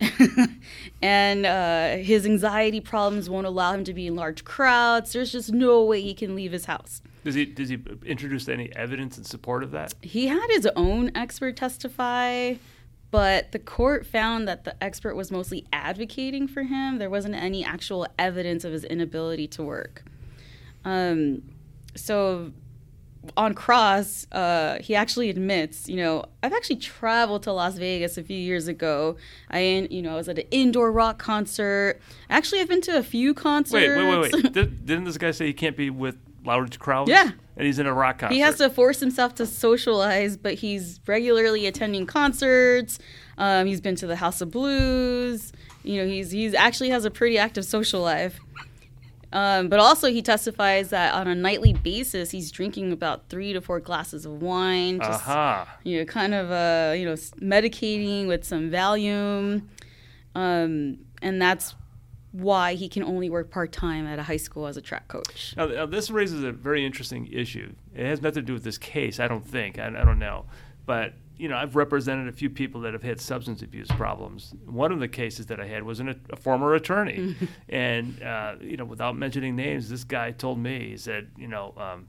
and 1.02 1.44
uh, 1.44 1.96
his 1.96 2.24
anxiety 2.24 2.80
problems 2.80 3.28
won't 3.28 3.46
allow 3.46 3.72
him 3.72 3.84
to 3.84 3.92
be 3.92 4.06
in 4.06 4.16
large 4.16 4.44
crowds. 4.44 5.12
There's 5.12 5.32
just 5.32 5.52
no 5.52 5.84
way 5.84 6.00
he 6.00 6.14
can 6.14 6.34
leave 6.34 6.52
his 6.52 6.64
house. 6.64 7.02
Does 7.24 7.34
he 7.34 7.44
does 7.44 7.68
he 7.68 7.78
introduce 8.04 8.48
any 8.48 8.74
evidence 8.74 9.18
in 9.18 9.24
support 9.24 9.62
of 9.62 9.70
that? 9.72 9.94
He 10.00 10.28
had 10.28 10.46
his 10.48 10.66
own 10.76 11.10
expert 11.14 11.56
testify, 11.56 12.54
but 13.10 13.52
the 13.52 13.58
court 13.58 14.06
found 14.06 14.48
that 14.48 14.64
the 14.64 14.82
expert 14.82 15.14
was 15.14 15.30
mostly 15.30 15.66
advocating 15.72 16.48
for 16.48 16.62
him. 16.62 16.98
There 16.98 17.10
wasn't 17.10 17.34
any 17.34 17.64
actual 17.64 18.06
evidence 18.18 18.64
of 18.64 18.72
his 18.72 18.84
inability 18.84 19.48
to 19.48 19.62
work. 19.62 20.04
Um, 20.84 21.42
so 21.94 22.52
on 23.36 23.54
cross, 23.54 24.26
uh, 24.32 24.78
he 24.80 24.94
actually 24.94 25.28
admits, 25.28 25.88
you 25.88 25.96
know, 25.96 26.24
I've 26.42 26.52
actually 26.52 26.76
traveled 26.76 27.42
to 27.42 27.52
Las 27.52 27.76
Vegas 27.76 28.16
a 28.16 28.22
few 28.22 28.36
years 28.36 28.66
ago. 28.66 29.16
I, 29.50 29.88
you 29.90 30.00
know, 30.00 30.12
I 30.12 30.16
was 30.16 30.28
at 30.28 30.38
an 30.38 30.46
indoor 30.50 30.90
rock 30.90 31.18
concert. 31.18 32.00
Actually, 32.30 32.60
I've 32.60 32.68
been 32.68 32.80
to 32.82 32.96
a 32.96 33.02
few 33.02 33.34
concerts. 33.34 33.74
Wait 33.74 33.88
wait 33.88 34.20
wait 34.20 34.32
wait. 34.32 34.52
Did, 34.52 34.86
didn't 34.86 35.04
this 35.04 35.18
guy 35.18 35.32
say 35.32 35.46
he 35.46 35.52
can't 35.52 35.76
be 35.76 35.90
with 35.90 36.16
large 36.54 36.78
crowds? 36.78 37.10
Yeah. 37.10 37.30
And 37.56 37.66
he's 37.66 37.78
in 37.78 37.86
a 37.86 37.92
rock 37.92 38.18
concert. 38.18 38.34
He 38.34 38.40
has 38.40 38.56
to 38.56 38.70
force 38.70 39.00
himself 39.00 39.34
to 39.36 39.46
socialize, 39.46 40.36
but 40.36 40.54
he's 40.54 41.00
regularly 41.06 41.66
attending 41.66 42.06
concerts. 42.06 42.98
Um, 43.38 43.66
he's 43.66 43.80
been 43.80 43.96
to 43.96 44.06
the 44.06 44.16
House 44.16 44.40
of 44.40 44.50
Blues. 44.50 45.52
You 45.82 45.98
know, 45.98 46.06
he's 46.06 46.30
he's 46.30 46.54
actually 46.54 46.90
has 46.90 47.04
a 47.04 47.10
pretty 47.10 47.38
active 47.38 47.64
social 47.64 48.00
life. 48.00 48.40
Um, 49.32 49.68
but 49.68 49.78
also, 49.78 50.10
he 50.10 50.22
testifies 50.22 50.90
that 50.90 51.14
on 51.14 51.28
a 51.28 51.34
nightly 51.34 51.72
basis, 51.72 52.30
he's 52.30 52.50
drinking 52.50 52.92
about 52.92 53.28
three 53.28 53.52
to 53.52 53.60
four 53.60 53.78
glasses 53.78 54.26
of 54.26 54.42
wine. 54.42 54.98
Just, 54.98 55.28
Aha. 55.28 55.78
you 55.84 55.98
know, 55.98 56.04
kind 56.04 56.34
of, 56.34 56.50
uh, 56.50 56.94
you 56.94 57.04
know, 57.04 57.14
medicating 57.14 58.26
with 58.26 58.44
some 58.44 58.70
Valium. 58.70 59.62
Um, 60.34 60.98
and 61.22 61.40
that's 61.40 61.74
why 62.32 62.74
he 62.74 62.88
can 62.88 63.02
only 63.02 63.28
work 63.28 63.50
part 63.50 63.72
time 63.72 64.06
at 64.06 64.18
a 64.18 64.22
high 64.22 64.36
school 64.36 64.66
as 64.66 64.76
a 64.76 64.80
track 64.80 65.08
coach. 65.08 65.54
Now, 65.56 65.66
now, 65.66 65.86
this 65.86 66.10
raises 66.10 66.44
a 66.44 66.52
very 66.52 66.84
interesting 66.84 67.26
issue. 67.32 67.72
It 67.94 68.06
has 68.06 68.22
nothing 68.22 68.42
to 68.42 68.46
do 68.46 68.52
with 68.52 68.64
this 68.64 68.78
case, 68.78 69.18
I 69.18 69.26
don't 69.26 69.46
think. 69.46 69.78
I, 69.78 69.88
I 69.88 70.04
don't 70.04 70.18
know. 70.18 70.46
But, 70.86 71.14
you 71.36 71.48
know, 71.48 71.56
I've 71.56 71.74
represented 71.74 72.28
a 72.28 72.32
few 72.32 72.48
people 72.48 72.80
that 72.82 72.92
have 72.92 73.02
had 73.02 73.20
substance 73.20 73.62
abuse 73.62 73.88
problems. 73.88 74.54
One 74.64 74.92
of 74.92 75.00
the 75.00 75.08
cases 75.08 75.46
that 75.46 75.60
I 75.60 75.66
had 75.66 75.82
was 75.82 75.98
an, 75.98 76.20
a 76.30 76.36
former 76.36 76.74
attorney. 76.74 77.36
and, 77.68 78.22
uh, 78.22 78.56
you 78.60 78.76
know, 78.76 78.84
without 78.84 79.16
mentioning 79.16 79.56
names, 79.56 79.88
this 79.88 80.04
guy 80.04 80.30
told 80.30 80.58
me, 80.58 80.90
he 80.90 80.96
said, 80.96 81.30
you 81.36 81.48
know, 81.48 81.74
um, 81.76 82.08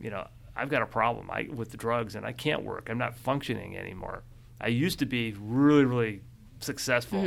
you 0.00 0.10
know, 0.10 0.26
I've 0.54 0.68
got 0.68 0.82
a 0.82 0.86
problem 0.86 1.30
I, 1.30 1.48
with 1.52 1.70
the 1.70 1.76
drugs 1.76 2.14
and 2.14 2.26
I 2.26 2.32
can't 2.32 2.64
work. 2.64 2.88
I'm 2.90 2.98
not 2.98 3.14
functioning 3.16 3.76
anymore. 3.76 4.22
I 4.60 4.68
used 4.68 4.98
to 4.98 5.06
be 5.06 5.34
really, 5.38 5.84
really 5.84 6.20
successful, 6.60 7.20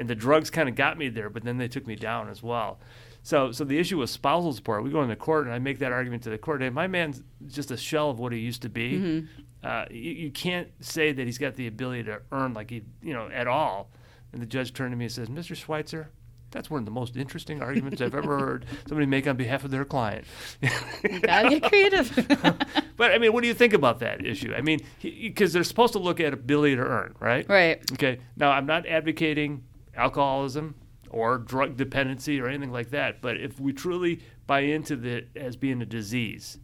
and 0.00 0.08
the 0.08 0.14
drugs 0.14 0.48
kind 0.50 0.68
of 0.68 0.74
got 0.74 0.96
me 0.98 1.08
there, 1.10 1.28
but 1.28 1.44
then 1.44 1.58
they 1.58 1.68
took 1.68 1.86
me 1.86 1.94
down 1.94 2.28
as 2.30 2.42
well. 2.42 2.80
So, 3.22 3.52
so 3.52 3.64
the 3.64 3.78
issue 3.78 3.98
with 3.98 4.08
spousal 4.08 4.54
support, 4.54 4.82
we 4.82 4.90
go 4.90 5.02
into 5.02 5.14
court, 5.14 5.44
and 5.44 5.54
I 5.54 5.58
make 5.58 5.78
that 5.80 5.92
argument 5.92 6.22
to 6.22 6.30
the 6.30 6.38
court. 6.38 6.62
Hey, 6.62 6.70
my 6.70 6.86
man's 6.86 7.22
just 7.48 7.70
a 7.70 7.76
shell 7.76 8.08
of 8.08 8.18
what 8.18 8.32
he 8.32 8.38
used 8.38 8.62
to 8.62 8.70
be. 8.70 9.26
Uh, 9.62 9.84
you, 9.90 10.12
you 10.12 10.30
can't 10.30 10.68
say 10.80 11.12
that 11.12 11.26
he's 11.26 11.36
got 11.36 11.54
the 11.54 11.66
ability 11.66 12.04
to 12.04 12.22
earn 12.32 12.54
like 12.54 12.70
he, 12.70 12.82
you 13.02 13.12
know, 13.12 13.28
at 13.28 13.46
all. 13.46 13.90
And 14.32 14.40
the 14.40 14.46
judge 14.46 14.72
turned 14.72 14.92
to 14.92 14.96
me 14.96 15.04
and 15.04 15.12
says, 15.12 15.28
"Mr. 15.28 15.54
Schweitzer, 15.54 16.08
that's 16.50 16.70
one 16.70 16.78
of 16.78 16.86
the 16.86 16.92
most 16.92 17.16
interesting 17.16 17.60
arguments 17.60 18.00
I've 18.00 18.14
ever 18.14 18.38
heard 18.38 18.64
somebody 18.88 19.06
make 19.06 19.26
on 19.26 19.36
behalf 19.36 19.64
of 19.64 19.70
their 19.70 19.84
client." 19.84 20.24
You 20.62 21.20
gotta 21.20 21.50
get 21.50 21.64
creative. 21.64 22.56
But 22.96 23.12
I 23.12 23.18
mean, 23.18 23.32
what 23.32 23.40
do 23.40 23.48
you 23.48 23.54
think 23.54 23.72
about 23.72 24.00
that 24.00 24.26
issue? 24.26 24.52
I 24.54 24.60
mean, 24.60 24.80
because 25.00 25.54
they're 25.54 25.64
supposed 25.64 25.94
to 25.94 25.98
look 25.98 26.20
at 26.20 26.34
ability 26.34 26.76
to 26.76 26.82
earn, 26.82 27.14
right? 27.18 27.48
right. 27.48 27.80
Okay. 27.94 28.18
Now, 28.36 28.50
I'm 28.50 28.66
not 28.66 28.86
advocating 28.86 29.64
alcoholism 30.00 30.74
or 31.10 31.38
drug 31.38 31.76
dependency 31.76 32.40
or 32.40 32.48
anything 32.48 32.72
like 32.72 32.90
that, 32.90 33.20
but 33.20 33.36
if 33.36 33.60
we 33.60 33.72
truly 33.72 34.20
buy 34.46 34.60
into 34.60 34.96
the 34.96 35.24
as 35.36 35.56
being 35.56 35.82
a 35.82 35.86
disease, 35.86 36.58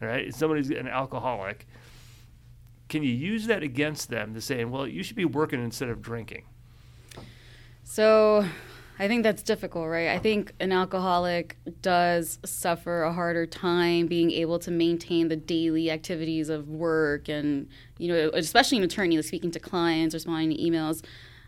right? 0.00 0.28
If 0.28 0.34
somebody's 0.36 0.70
an 0.70 0.88
alcoholic, 0.88 1.66
can 2.88 3.02
you 3.02 3.12
use 3.12 3.46
that 3.46 3.62
against 3.62 4.10
them 4.10 4.34
to 4.34 4.40
say, 4.40 4.64
well, 4.64 4.86
you 4.86 5.02
should 5.02 5.16
be 5.16 5.24
working 5.24 5.62
instead 5.62 5.88
of 5.88 6.00
drinking? 6.00 6.44
So 7.82 8.46
I 8.98 9.08
think 9.08 9.24
that's 9.24 9.42
difficult, 9.42 9.88
right? 9.88 10.08
I 10.08 10.18
think 10.18 10.52
an 10.60 10.72
alcoholic 10.72 11.56
does 11.82 12.38
suffer 12.44 13.02
a 13.02 13.12
harder 13.12 13.46
time 13.46 14.06
being 14.06 14.30
able 14.30 14.58
to 14.60 14.70
maintain 14.70 15.28
the 15.28 15.36
daily 15.36 15.90
activities 15.90 16.48
of 16.48 16.68
work 16.68 17.28
and, 17.28 17.68
you 17.98 18.08
know, 18.08 18.30
especially 18.32 18.78
an 18.78 18.84
attorney, 18.84 19.20
speaking 19.22 19.50
to 19.50 19.60
clients, 19.60 20.14
responding 20.14 20.56
to 20.56 20.62
emails. 20.62 21.04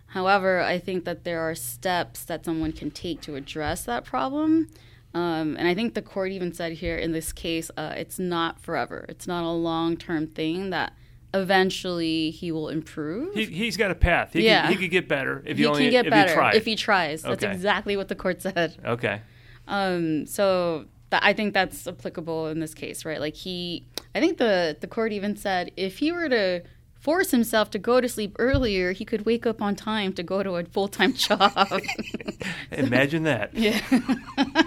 However, 0.08 0.60
I 0.60 0.78
think 0.78 1.04
that 1.04 1.24
there 1.24 1.40
are 1.40 1.54
steps 1.54 2.24
that 2.24 2.44
someone 2.44 2.72
can 2.72 2.90
take 2.90 3.20
to 3.22 3.34
address 3.36 3.84
that 3.84 4.04
problem. 4.04 4.68
Um, 5.14 5.56
and 5.58 5.66
I 5.68 5.74
think 5.74 5.94
the 5.94 6.02
court 6.02 6.32
even 6.32 6.52
said 6.52 6.72
here 6.72 6.96
in 6.96 7.12
this 7.12 7.32
case, 7.32 7.70
uh, 7.76 7.94
it's 7.96 8.18
not 8.18 8.60
forever. 8.60 9.04
It's 9.08 9.26
not 9.26 9.44
a 9.44 9.50
long 9.50 9.96
term 9.96 10.26
thing 10.26 10.70
that 10.70 10.92
eventually 11.34 12.30
he 12.30 12.52
will 12.52 12.68
improve. 12.68 13.34
He, 13.34 13.46
he's 13.46 13.76
got 13.76 13.90
a 13.90 13.94
path. 13.94 14.32
He, 14.32 14.44
Yeah. 14.44 14.62
could, 14.68 14.76
he 14.76 14.82
could 14.84 14.90
get 14.90 15.08
better 15.08 15.42
if 15.46 15.58
he 15.58 15.66
only 15.66 15.82
can 15.84 15.90
get 15.90 16.06
if 16.06 16.10
better 16.10 16.34
try. 16.34 16.52
if 16.54 16.64
he 16.64 16.76
tries. 16.76 17.22
That's 17.22 17.42
Okay. 17.42 17.52
exactly 17.52 17.96
what 17.96 18.08
the 18.08 18.14
court 18.14 18.42
said. 18.42 18.76
okay. 18.84 19.20
Um, 19.66 20.24
so 20.26 20.86
th- 21.10 21.22
I 21.22 21.32
think 21.34 21.52
that's 21.54 21.86
applicable 21.86 22.48
in 22.48 22.60
this 22.60 22.74
case, 22.74 23.04
right? 23.04 23.20
Like 23.20 23.34
he, 23.34 23.84
I 24.14 24.20
think 24.20 24.38
the 24.38 24.76
the 24.80 24.86
court 24.86 25.12
even 25.12 25.36
said 25.36 25.70
if 25.76 25.98
he 25.98 26.12
were 26.12 26.28
to 26.30 26.62
force 27.08 27.30
himself 27.30 27.70
to 27.70 27.78
go 27.78 28.02
to 28.02 28.06
sleep 28.06 28.36
earlier, 28.38 28.92
he 28.92 29.02
could 29.02 29.24
wake 29.24 29.46
up 29.46 29.62
on 29.62 29.74
time 29.74 30.12
to 30.12 30.22
go 30.22 30.42
to 30.42 30.56
a 30.56 30.64
full 30.64 30.88
time 30.88 31.14
job. 31.14 31.80
Imagine 32.70 33.22
that. 33.22 33.54
yeah. 33.54 33.80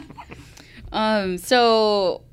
um. 0.91 1.37
So, 1.37 2.23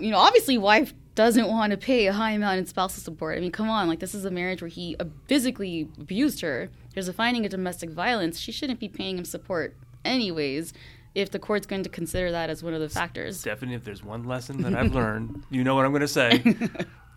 you 0.00 0.10
know, 0.10 0.18
obviously, 0.18 0.58
wife 0.58 0.94
doesn't 1.14 1.46
want 1.46 1.70
to 1.70 1.76
pay 1.76 2.08
a 2.08 2.12
high 2.12 2.32
amount 2.32 2.58
in 2.58 2.66
spousal 2.66 3.00
support. 3.00 3.38
I 3.38 3.40
mean, 3.40 3.52
come 3.52 3.70
on, 3.70 3.86
like 3.86 4.00
this 4.00 4.16
is 4.16 4.24
a 4.24 4.32
marriage 4.32 4.62
where 4.62 4.68
he 4.68 4.96
uh, 4.98 5.04
physically 5.28 5.88
abused 6.00 6.40
her. 6.40 6.68
There's 6.94 7.06
a 7.06 7.12
finding 7.12 7.44
of 7.44 7.52
domestic 7.52 7.90
violence. 7.90 8.40
She 8.40 8.50
shouldn't 8.50 8.80
be 8.80 8.88
paying 8.88 9.16
him 9.16 9.24
support 9.24 9.76
anyways. 10.04 10.72
If 11.14 11.30
the 11.30 11.38
court's 11.38 11.68
going 11.68 11.84
to 11.84 11.88
consider 11.88 12.32
that 12.32 12.50
as 12.50 12.64
one 12.64 12.74
of 12.74 12.80
the 12.80 12.88
factors. 12.88 13.38
Stephanie, 13.38 13.74
if 13.74 13.84
there's 13.84 14.02
one 14.02 14.24
lesson 14.24 14.60
that 14.62 14.74
I've 14.74 14.92
learned, 14.92 15.44
you 15.50 15.62
know 15.62 15.76
what 15.76 15.84
I'm 15.84 15.92
going 15.92 16.00
to 16.00 16.08
say. 16.08 16.42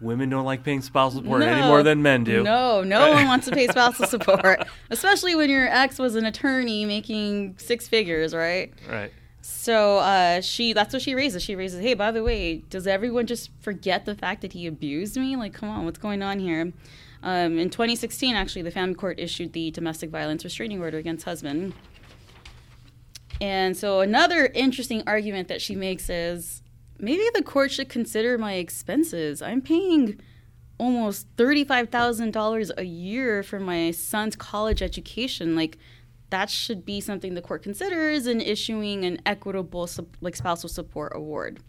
Women 0.02 0.30
don't 0.30 0.46
like 0.46 0.64
paying 0.64 0.82
spousal 0.82 1.22
support 1.22 1.42
any 1.42 1.62
more 1.62 1.84
than 1.84 2.02
men 2.02 2.24
do. 2.24 2.42
No, 2.42 2.84
no 2.84 3.12
one 3.12 3.28
wants 3.28 3.48
to 3.48 3.52
pay 3.52 3.68
spousal 3.70 4.08
support, 4.08 4.66
especially 4.90 5.36
when 5.36 5.50
your 5.50 5.68
ex 5.68 6.00
was 6.00 6.16
an 6.16 6.26
attorney 6.26 6.86
making 6.86 7.58
six 7.58 7.88
figures, 7.88 8.34
right? 8.34 8.74
Right. 8.90 9.12
So 9.42 9.98
uh, 9.98 10.42
she 10.42 10.72
that's 10.72 10.94
what 10.94 11.02
she 11.02 11.16
raises. 11.16 11.44
She 11.44 11.56
raises, 11.56 11.82
hey, 11.82 11.96
by 11.96 12.12
the 12.12 12.24
way, 12.24 12.58
does 12.70 12.88
everyone 12.88 13.28
just 13.28 13.50
forget 13.60 14.06
the 14.06 14.16
fact 14.16 14.42
that 14.42 14.54
he 14.54 14.68
abused 14.68 15.18
me? 15.18 15.36
Like, 15.36 15.54
come 15.54 15.70
on, 15.70 15.84
what's 15.84 16.00
going 16.00 16.22
on 16.22 16.40
here? 16.40 16.72
Um, 17.22 17.60
in 17.60 17.70
2016, 17.70 18.36
actually, 18.36 18.62
the 18.62 18.72
family 18.72 18.96
court 18.96 19.20
issued 19.20 19.52
the 19.52 19.72
domestic 19.72 20.10
violence 20.10 20.46
restraining 20.46 20.82
order 20.82 20.98
against 20.98 21.26
husband. 21.26 21.74
And 23.42 23.76
so 23.76 24.02
another 24.02 24.46
interesting 24.54 25.04
argument 25.08 25.48
that 25.48 25.62
she 25.62 25.76
makes 25.76 26.10
is 26.10 26.62
maybe 27.00 27.24
the 27.34 27.44
court 27.44 27.72
should 27.72 27.90
consider 27.90 28.38
my 28.38 28.54
expenses. 28.54 29.42
I'm 29.42 29.62
paying 29.62 30.20
almost 30.78 31.34
$35,000 31.36 32.72
a 32.78 32.84
year 32.86 33.44
for 33.44 33.60
my 33.60 33.92
son's 33.92 34.36
college 34.36 34.82
education. 34.82 35.56
Like 35.56 35.78
that 36.30 36.50
should 36.50 36.86
be 36.86 37.02
something 37.02 37.34
the 37.34 37.42
court 37.42 37.64
considers 37.64 38.28
in 38.28 38.40
issuing 38.42 39.04
an 39.06 39.20
equitable 39.26 39.90
like 40.22 40.36
spousal 40.36 40.70
support 40.70 41.14
award. 41.16 41.60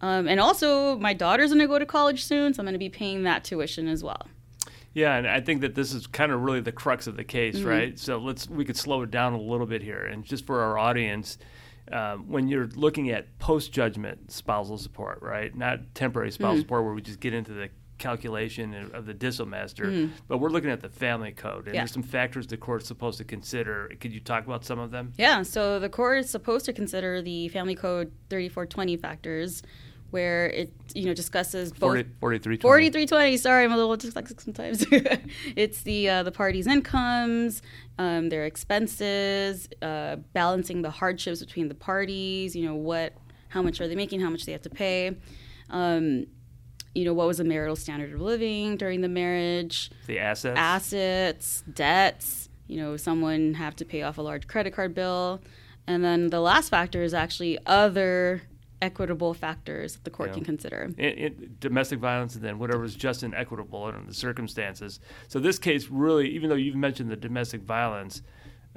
Um, 0.00 0.28
and 0.28 0.38
also, 0.38 0.98
my 0.98 1.14
daughter's 1.14 1.48
going 1.50 1.60
to 1.60 1.66
go 1.66 1.78
to 1.78 1.86
college 1.86 2.24
soon, 2.24 2.52
so 2.52 2.60
I'm 2.60 2.66
going 2.66 2.74
to 2.74 2.78
be 2.78 2.90
paying 2.90 3.22
that 3.22 3.42
tuition 3.42 3.88
as 3.88 4.04
well. 4.04 4.28
Yeah, 4.92 5.16
and 5.16 5.26
I 5.26 5.40
think 5.40 5.62
that 5.62 5.74
this 5.74 5.94
is 5.94 6.06
kind 6.06 6.30
of 6.30 6.42
really 6.42 6.60
the 6.60 6.72
crux 6.72 7.06
of 7.06 7.16
the 7.16 7.24
case, 7.24 7.56
Mm-hmm. 7.56 7.66
right? 7.68 7.98
So 7.98 8.18
let's 8.18 8.48
we 8.48 8.64
could 8.66 8.76
slow 8.76 9.02
it 9.02 9.10
down 9.10 9.32
a 9.32 9.40
little 9.40 9.66
bit 9.66 9.82
here, 9.82 10.04
and 10.04 10.22
just 10.24 10.44
for 10.44 10.60
our 10.60 10.76
audience, 10.78 11.38
um, 11.92 12.28
when 12.28 12.48
you're 12.48 12.68
looking 12.74 13.10
at 13.10 13.38
post 13.38 13.72
judgment 13.72 14.30
spousal 14.32 14.78
support, 14.78 15.20
right? 15.22 15.54
Not 15.54 15.94
temporary 15.94 16.30
spousal 16.30 16.54
Mm-hmm. 16.54 16.60
support 16.62 16.84
where 16.84 16.94
we 16.94 17.02
just 17.02 17.20
get 17.20 17.34
into 17.34 17.52
the 17.52 17.68
calculation 17.98 18.90
of 18.92 19.06
the 19.06 19.14
dissomaster, 19.14 20.10
but 20.28 20.38
we're 20.38 20.48
looking 20.50 20.70
at 20.70 20.80
the 20.80 20.88
family 20.88 21.30
code, 21.32 21.66
and. 21.66 21.74
Yeah. 21.74 21.80
there's 21.82 21.92
some 21.92 22.02
factors 22.02 22.46
the 22.46 22.56
court's 22.56 22.86
supposed 22.88 23.18
to 23.18 23.24
consider. 23.24 23.90
Could 24.00 24.12
you 24.12 24.20
talk 24.20 24.44
about 24.46 24.64
some 24.64 24.78
of 24.78 24.90
them? 24.90 25.12
Yeah, 25.16 25.42
so 25.42 25.78
the 25.78 25.88
court 25.88 26.18
is 26.18 26.30
supposed 26.30 26.64
to 26.66 26.72
consider 26.72 27.22
the 27.22 27.48
Family 27.48 27.74
Code 27.74 28.12
3420 28.30 28.96
factors, 28.96 29.62
where 30.14 30.46
it 30.46 30.72
you 30.94 31.06
know 31.06 31.12
discusses 31.12 31.72
both 31.72 31.90
40, 31.90 32.04
4320. 32.20 32.62
4320 32.62 33.36
sorry 33.36 33.64
i'm 33.64 33.72
a 33.72 33.76
little 33.76 33.96
dyslexic 33.96 34.40
sometimes 34.40 34.86
it's 35.56 35.82
the 35.82 36.08
uh, 36.08 36.22
the 36.22 36.30
parties 36.32 36.68
incomes 36.68 37.60
um, 37.98 38.28
their 38.28 38.44
expenses 38.46 39.68
uh, 39.82 40.16
balancing 40.32 40.82
the 40.82 40.90
hardships 40.90 41.40
between 41.40 41.68
the 41.68 41.74
parties 41.74 42.54
you 42.54 42.64
know 42.64 42.76
what 42.76 43.12
how 43.48 43.60
much 43.60 43.80
are 43.80 43.88
they 43.88 43.96
making 43.96 44.20
how 44.20 44.30
much 44.30 44.46
they 44.46 44.52
have 44.52 44.62
to 44.62 44.70
pay 44.70 45.16
um, 45.70 46.26
you 46.94 47.04
know 47.04 47.12
what 47.12 47.26
was 47.26 47.38
the 47.38 47.44
marital 47.44 47.76
standard 47.76 48.12
of 48.12 48.20
living 48.20 48.76
during 48.76 49.00
the 49.00 49.08
marriage 49.08 49.90
the 50.06 50.18
assets. 50.18 50.58
assets, 50.58 51.64
debts. 51.72 52.48
You 52.66 52.78
know, 52.78 52.96
someone 52.96 53.54
have 53.54 53.76
to 53.76 53.84
pay 53.84 54.02
off 54.02 54.16
a 54.16 54.22
large 54.22 54.46
credit 54.46 54.72
card 54.72 54.94
bill, 54.94 55.40
and 55.86 56.02
then 56.02 56.28
the 56.28 56.40
last 56.40 56.70
factor 56.70 57.02
is 57.02 57.12
actually 57.12 57.58
other 57.66 58.42
equitable 58.84 59.34
factors 59.34 59.94
that 59.94 60.04
the 60.04 60.10
court 60.10 60.28
Yeah. 60.30 60.34
can 60.34 60.44
consider. 60.44 60.90
in, 60.98 61.10
in 61.18 61.56
domestic 61.58 61.98
violence 61.98 62.34
and 62.34 62.44
then 62.44 62.58
whatever 62.58 62.84
is 62.84 62.94
just 62.94 63.22
and 63.22 63.34
equitable 63.34 63.84
under 63.84 64.04
the 64.06 64.14
circumstances. 64.14 65.00
So 65.28 65.40
this 65.40 65.58
case 65.58 65.88
really, 65.90 66.28
even 66.30 66.48
though 66.50 66.54
you've 66.56 66.76
mentioned 66.76 67.10
the 67.10 67.16
domestic 67.16 67.62
violence, 67.62 68.22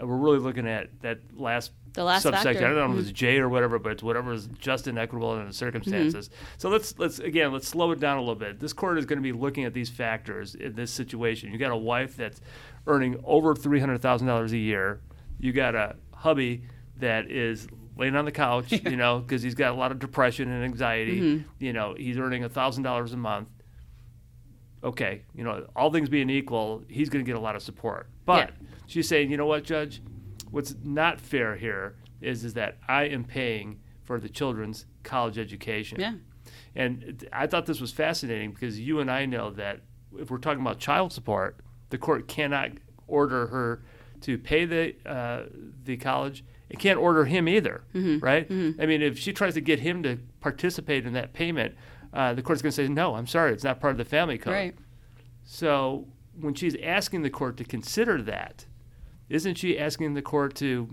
uh, 0.02 0.08
we're 0.08 0.18
really 0.18 0.40
looking 0.40 0.68
at 0.68 0.88
that 1.02 1.20
last 1.36 1.72
The 1.94 2.04
last 2.04 2.24
subsection. 2.24 2.54
factor. 2.54 2.66
I 2.66 2.74
don't 2.76 2.92
know 2.92 2.98
if 3.00 3.04
it's 3.08 3.12
J 3.12 3.38
or 3.40 3.50
whatever, 3.50 3.80
but 3.80 3.92
it's 3.94 4.04
whatever 4.04 4.32
is 4.32 4.48
just 4.60 4.88
and 4.88 4.98
equitable 4.98 5.32
under 5.32 5.48
the 5.48 5.54
circumstances. 5.54 6.30
So 6.58 6.70
let's 6.70 6.98
let's 7.00 7.20
again 7.20 7.52
let's 7.52 7.68
slow 7.68 7.92
it 7.92 8.00
down 8.00 8.18
a 8.18 8.22
little 8.22 8.36
bit. 8.36 8.60
This 8.60 8.74
court 8.74 8.98
is 9.00 9.06
going 9.06 9.18
to 9.18 9.24
be 9.24 9.32
looking 9.34 9.66
at 9.66 9.74
these 9.74 9.90
factors 9.90 10.56
in 10.56 10.76
this 10.76 10.92
situation. 10.92 11.52
You 11.52 11.58
got 11.58 11.72
a 11.72 11.78
wife 11.78 12.16
that's 12.16 12.40
earning 12.86 13.20
over 13.26 13.56
three 13.56 13.80
hundred 13.80 14.02
thousand 14.02 14.28
dollars 14.28 14.54
a 14.54 14.58
year. 14.58 15.02
You 15.40 15.52
got 15.52 15.74
a 15.76 15.96
hubby 16.14 16.64
that 17.00 17.30
is 17.30 17.68
laying 17.98 18.16
on 18.16 18.26
the 18.26 18.32
couch, 18.32 18.72
you 18.86 18.96
know, 18.96 19.20
because 19.20 19.42
he's 19.42 19.56
got 19.56 19.72
a 19.72 19.76
lot 19.76 19.92
of 19.92 20.00
depression 20.00 20.50
and 20.52 20.64
anxiety. 20.64 21.44
You 21.60 21.74
know, 21.74 21.96
he's 21.98 22.18
earning 22.18 22.44
a 22.44 22.50
thousand 22.50 22.84
dollars 22.84 23.14
a 23.14 23.18
month. 23.18 23.50
Okay, 24.84 25.24
you 25.34 25.44
know, 25.44 25.66
all 25.76 25.92
things 25.92 26.08
being 26.08 26.30
equal, 26.30 26.84
he's 26.88 27.10
going 27.10 27.24
to 27.26 27.28
get 27.28 27.36
a 27.36 27.40
lot 27.42 27.56
of 27.56 27.64
support. 27.64 28.08
But 28.26 28.50
Yeah. 28.50 28.68
she's 28.86 29.08
saying, 29.08 29.32
you 29.32 29.38
know 29.38 29.48
what, 29.48 29.64
Judge, 29.64 30.02
what's 30.52 30.76
not 30.84 31.20
fair 31.20 31.56
here 31.56 31.96
is 32.22 32.44
is 32.46 32.54
that 32.54 32.78
I 32.88 33.04
am 33.06 33.24
paying 33.24 33.80
for 34.04 34.20
the 34.20 34.30
children's 34.30 34.86
college 35.04 35.38
education. 35.38 36.00
Yeah. 36.00 36.14
And 36.76 37.28
I 37.34 37.48
thought 37.48 37.66
this 37.66 37.82
was 37.82 37.92
fascinating 37.92 38.52
because 38.52 38.80
you 38.80 39.00
and 39.00 39.10
I 39.10 39.26
know 39.26 39.50
that 39.52 39.82
if 40.18 40.30
we're 40.30 40.38
talking 40.38 40.62
about 40.62 40.78
child 40.80 41.12
support, 41.12 41.60
the 41.90 41.98
court 41.98 42.28
cannot 42.28 42.70
order 43.08 43.48
her 43.48 43.84
to 44.22 44.38
pay 44.38 44.66
the 44.66 44.96
uh, 45.06 45.46
the 45.84 45.98
college. 45.98 46.44
It 46.70 46.80
can't 46.80 47.00
order 47.00 47.26
him 47.26 47.48
either, 47.48 47.84
Mm-hmm. 47.96 48.24
right? 48.26 48.46
I 48.50 48.86
mean, 48.86 49.02
if 49.02 49.18
she 49.18 49.32
tries 49.34 49.54
to 49.54 49.62
get 49.62 49.80
him 49.80 50.04
to 50.04 50.18
participate 50.42 51.06
in 51.06 51.14
that 51.14 51.34
payment, 51.34 51.76
uh, 52.14 52.34
the 52.34 52.42
court's 52.42 52.62
going 52.62 52.72
to 52.72 52.76
say, 52.76 52.88
"No, 52.88 53.16
I'm 53.16 53.28
sorry, 53.28 53.54
it's 53.54 53.64
not 53.64 53.80
part 53.80 53.92
of 53.92 53.98
the 53.98 54.06
family 54.06 54.38
code." 54.38 54.54
Right. 54.54 54.76
So 55.46 56.08
when 56.40 56.54
she's 56.54 56.76
asking 56.84 57.22
the 57.22 57.30
court 57.30 57.58
to 57.58 57.64
consider 57.64 58.22
that, 58.24 58.66
isn't 59.30 59.56
she 59.56 59.78
asking 59.80 60.14
the 60.14 60.22
court 60.22 60.56
to, 60.56 60.90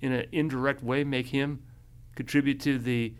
in 0.00 0.12
an 0.12 0.26
indirect 0.32 0.82
way, 0.82 1.04
make 1.04 1.26
him 1.26 1.62
contribute 2.14 2.60
to 2.60 2.78
the 2.78 3.14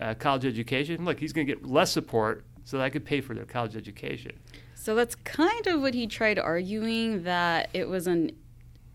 uh, 0.00 0.14
college 0.14 0.44
education? 0.44 1.04
Look, 1.04 1.18
he's 1.20 1.32
going 1.32 1.46
to 1.46 1.52
get 1.54 1.64
less 1.66 1.90
support 1.90 2.44
so 2.64 2.76
that 2.78 2.84
I 2.84 2.90
could 2.90 3.04
pay 3.04 3.20
for 3.20 3.34
their 3.34 3.44
college 3.46 3.76
education. 3.76 4.32
So 4.74 4.94
that's 4.94 5.14
kind 5.16 5.66
of 5.66 5.80
what 5.80 5.94
he 5.94 6.06
tried 6.06 6.38
arguing 6.38 7.24
that 7.24 7.68
it 7.74 7.88
was 7.88 8.06
an 8.06 8.30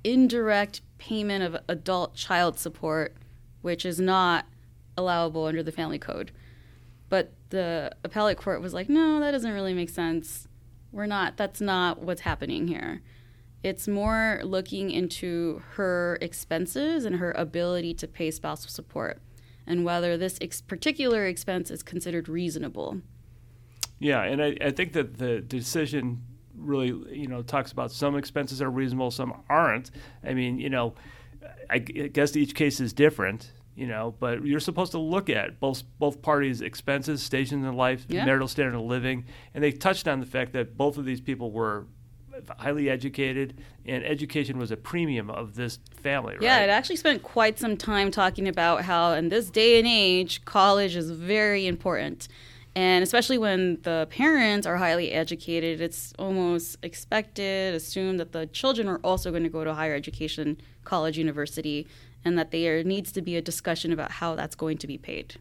indirect 0.03 0.81
payment 1.05 1.43
of 1.43 1.55
adult 1.67 2.15
child 2.15 2.57
support, 2.57 3.15
which 3.61 3.85
is 3.85 3.99
not 3.99 4.47
allowable 4.97 5.45
under 5.45 5.61
the 5.61 5.71
family 5.71 5.99
code. 5.99 6.31
But 7.09 7.31
the 7.51 7.91
appellate 8.03 8.39
court 8.39 8.59
was 8.59 8.73
like, 8.73 8.89
no, 8.89 9.19
that 9.19 9.29
doesn't 9.29 9.51
really 9.51 9.75
make 9.75 9.91
sense. 9.91 10.47
We're 10.91 11.05
not, 11.05 11.37
that's 11.37 11.61
not 11.61 12.01
what's 12.01 12.21
happening 12.21 12.67
here. 12.67 13.03
It's 13.61 13.87
more 13.87 14.41
looking 14.43 14.89
into 14.89 15.61
her 15.73 16.17
expenses 16.21 17.05
and 17.05 17.17
her 17.17 17.33
ability 17.33 17.93
to 17.95 18.07
pay 18.07 18.31
spousal 18.31 18.71
support 18.71 19.21
and 19.67 19.85
whether 19.85 20.17
this 20.17 20.39
ex- 20.41 20.61
particular 20.61 21.27
expense 21.27 21.69
is 21.69 21.83
considered 21.83 22.27
reasonable. 22.27 23.01
Yeah, 23.99 24.23
and 24.23 24.41
I, 24.41 24.57
I 24.59 24.71
think 24.71 24.93
that 24.93 25.19
the 25.19 25.39
decision 25.39 26.23
really, 26.65 26.87
you 27.17 27.27
know, 27.27 27.41
talks 27.41 27.71
about 27.71 27.91
some 27.91 28.15
expenses 28.15 28.61
are 28.61 28.69
reasonable, 28.69 29.11
some 29.11 29.41
aren't. 29.49 29.91
I 30.23 30.33
mean, 30.33 30.59
you 30.59 30.69
know, 30.69 30.93
I 31.69 31.79
guess 31.79 32.35
each 32.35 32.55
case 32.55 32.79
is 32.79 32.93
different, 32.93 33.51
you 33.75 33.87
know, 33.87 34.15
but 34.19 34.45
you're 34.45 34.59
supposed 34.59 34.91
to 34.93 34.99
look 34.99 35.29
at 35.29 35.59
both 35.59 35.83
both 35.99 36.21
parties' 36.21 36.61
expenses, 36.61 37.21
stations 37.21 37.65
in 37.65 37.73
life, 37.73 38.05
Yeah. 38.09 38.25
marital 38.25 38.47
standard 38.47 38.75
of 38.75 38.81
living, 38.85 39.25
and 39.53 39.63
they 39.63 39.71
touched 39.71 40.07
on 40.07 40.19
the 40.19 40.25
fact 40.25 40.53
that 40.53 40.77
both 40.77 40.97
of 40.97 41.05
these 41.05 41.21
people 41.21 41.51
were 41.51 41.85
highly 42.57 42.89
educated, 42.89 43.61
and 43.85 44.03
education 44.03 44.57
was 44.57 44.69
a 44.69 44.75
premium 44.77 45.29
of 45.29 45.55
this 45.55 45.79
family, 46.01 46.33
right? 46.33 46.43
Yeah, 46.43 46.59
it 46.63 46.69
actually 46.69 46.97
spent 46.97 47.23
quite 47.23 47.57
some 47.57 47.77
time 47.77 48.11
talking 48.11 48.47
about 48.47 48.81
how, 48.83 49.13
in 49.13 49.29
this 49.29 49.49
day 49.49 49.79
and 49.79 49.87
age, 49.87 50.43
college 50.43 50.95
is 50.97 51.11
very 51.11 51.65
important. 51.65 52.27
And 52.75 53.03
especially 53.03 53.37
when 53.37 53.79
the 53.83 54.05
parents 54.11 54.67
are 54.67 54.75
highly 54.75 55.11
educated, 55.13 55.79
it's 55.79 56.11
almost 56.19 56.77
expected, 56.83 57.73
assumed 57.73 58.19
that 58.19 58.33
the 58.33 58.47
children 58.47 58.89
are 58.89 58.99
also 59.01 59.31
going 59.31 59.43
to 59.43 59.49
go 59.49 59.63
to 59.63 59.73
higher 59.73 59.95
education, 59.95 60.57
college, 60.83 61.17
university, 61.17 61.87
and 62.25 62.37
that 62.37 62.51
there 62.51 62.83
needs 62.83 63.13
to 63.13 63.21
be 63.21 63.37
a 63.37 63.41
discussion 63.41 63.93
about 63.93 64.11
how 64.11 64.35
that's 64.35 64.55
going 64.55 64.77
to 64.79 64.87
be 64.87 64.97
paid. 64.97 65.35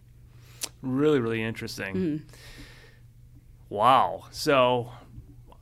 Really, 0.80 1.18
really 1.18 1.42
interesting. 1.42 1.94
Mm-hmm. 1.94 2.24
Wow. 3.68 4.26
So, 4.30 4.92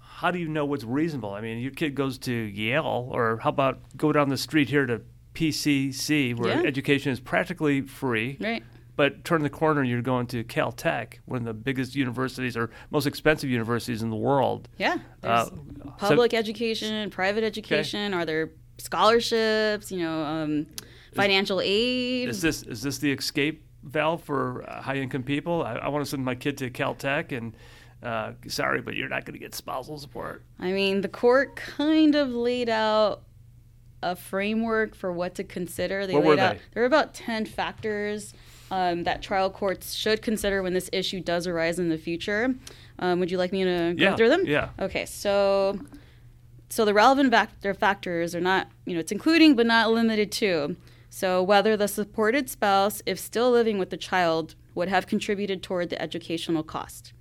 how 0.00 0.30
do 0.30 0.38
you 0.38 0.48
know 0.48 0.66
what's 0.66 0.84
reasonable? 0.84 1.32
I 1.32 1.40
mean, 1.40 1.58
your 1.58 1.70
kid 1.72 1.94
goes 1.94 2.18
to 2.18 2.32
Yale, 2.32 3.08
or 3.10 3.38
how 3.38 3.48
about 3.48 3.80
go 3.96 4.12
down 4.12 4.28
the 4.28 4.36
street 4.36 4.68
here 4.68 4.84
to 4.84 5.00
PCC, 5.34 6.34
where 6.34 6.60
Yeah. 6.60 6.66
education 6.68 7.12
is 7.12 7.20
practically 7.20 7.80
free, 7.80 8.36
Right. 8.40 8.62
But 8.96 9.24
turn 9.24 9.42
the 9.42 9.50
corner 9.50 9.80
and 9.80 9.88
you're 9.88 10.02
going 10.02 10.26
to 10.28 10.44
Caltech, 10.44 11.14
one 11.24 11.38
of 11.40 11.44
the 11.44 11.54
biggest 11.54 11.94
universities 11.94 12.56
or 12.56 12.70
most 12.90 13.06
expensive 13.06 13.48
universities 13.48 14.02
in 14.02 14.10
the 14.10 14.16
world. 14.16 14.68
Yeah. 14.78 14.98
There's 15.22 15.32
Uh, 15.32 15.44
so- 15.46 15.94
public 15.98 16.34
education, 16.34 17.08
private 17.10 17.42
education. 17.44 18.12
Are 18.14 18.24
there 18.26 18.50
scholarships? 18.78 19.90
You 19.90 20.00
know, 20.00 20.22
um, 20.22 20.66
financial 21.14 21.60
aid? 21.62 22.28
Is 22.28 22.40
this 22.42 22.62
is 22.62 22.82
this 22.82 22.98
the 22.98 23.12
escape 23.12 23.64
valve 23.82 24.22
for 24.22 24.64
uh, 24.68 24.82
high 24.82 24.96
income 24.96 25.22
people? 25.22 25.62
I, 25.62 25.74
I 25.74 25.88
want 25.88 26.04
to 26.04 26.10
send 26.10 26.24
my 26.24 26.34
kid 26.34 26.58
to 26.58 26.70
Caltech, 26.70 27.36
and 27.36 27.56
uh, 28.02 28.32
sorry, 28.48 28.80
but 28.82 28.94
you're 28.94 29.08
not 29.08 29.24
going 29.24 29.34
to 29.34 29.38
get 29.40 29.54
spousal 29.54 29.98
support. 29.98 30.42
I 30.58 30.72
mean, 30.72 31.00
the 31.00 31.08
court 31.08 31.56
kind 31.56 32.14
of 32.14 32.30
laid 32.30 32.68
out 32.68 33.22
a 34.02 34.16
framework 34.16 34.94
for 34.96 35.12
what 35.12 35.34
to 35.36 35.44
consider. 35.44 36.06
They 36.06 36.14
What 36.14 36.24
laid 36.24 36.28
were 36.36 36.40
out 36.40 36.54
they? 36.56 36.60
there 36.74 36.82
are 36.82 36.86
about 36.86 37.14
ten 37.14 37.46
factors 37.46 38.34
um, 38.72 39.04
that 39.04 39.22
trial 39.22 39.50
courts 39.50 39.92
should 39.94 40.22
consider 40.22 40.62
when 40.62 40.72
this 40.72 40.88
issue 40.92 41.20
does 41.20 41.46
arise 41.46 41.78
in 41.78 41.88
the 41.90 41.98
future. 41.98 42.54
Um, 42.98 43.20
would 43.20 43.30
you 43.30 43.38
like 43.38 43.52
me 43.52 43.62
to 43.64 43.94
go 43.96 44.02
Yeah, 44.04 44.16
through 44.16 44.30
them? 44.30 44.42
yeah. 44.46 44.70
Okay, 44.80 45.04
so 45.06 45.78
so 46.70 46.84
the 46.86 46.94
relevant 46.94 47.30
factor 47.30 47.74
factors 47.74 48.34
are 48.34 48.40
not 48.40 48.68
you 48.86 48.94
know 48.94 49.00
it's 49.00 49.12
including 49.12 49.54
but 49.54 49.66
not 49.66 49.90
limited 49.92 50.32
to. 50.32 50.76
So 51.10 51.42
whether 51.42 51.76
the 51.76 51.88
supported 51.88 52.48
spouse, 52.48 53.02
if 53.04 53.18
still 53.18 53.50
living 53.50 53.76
with 53.78 53.90
the 53.90 53.98
child, 53.98 54.54
would 54.74 54.88
have 54.88 55.06
contributed 55.06 55.62
toward 55.62 55.90
the 55.90 56.00
educational 56.00 56.62
cost 56.62 57.12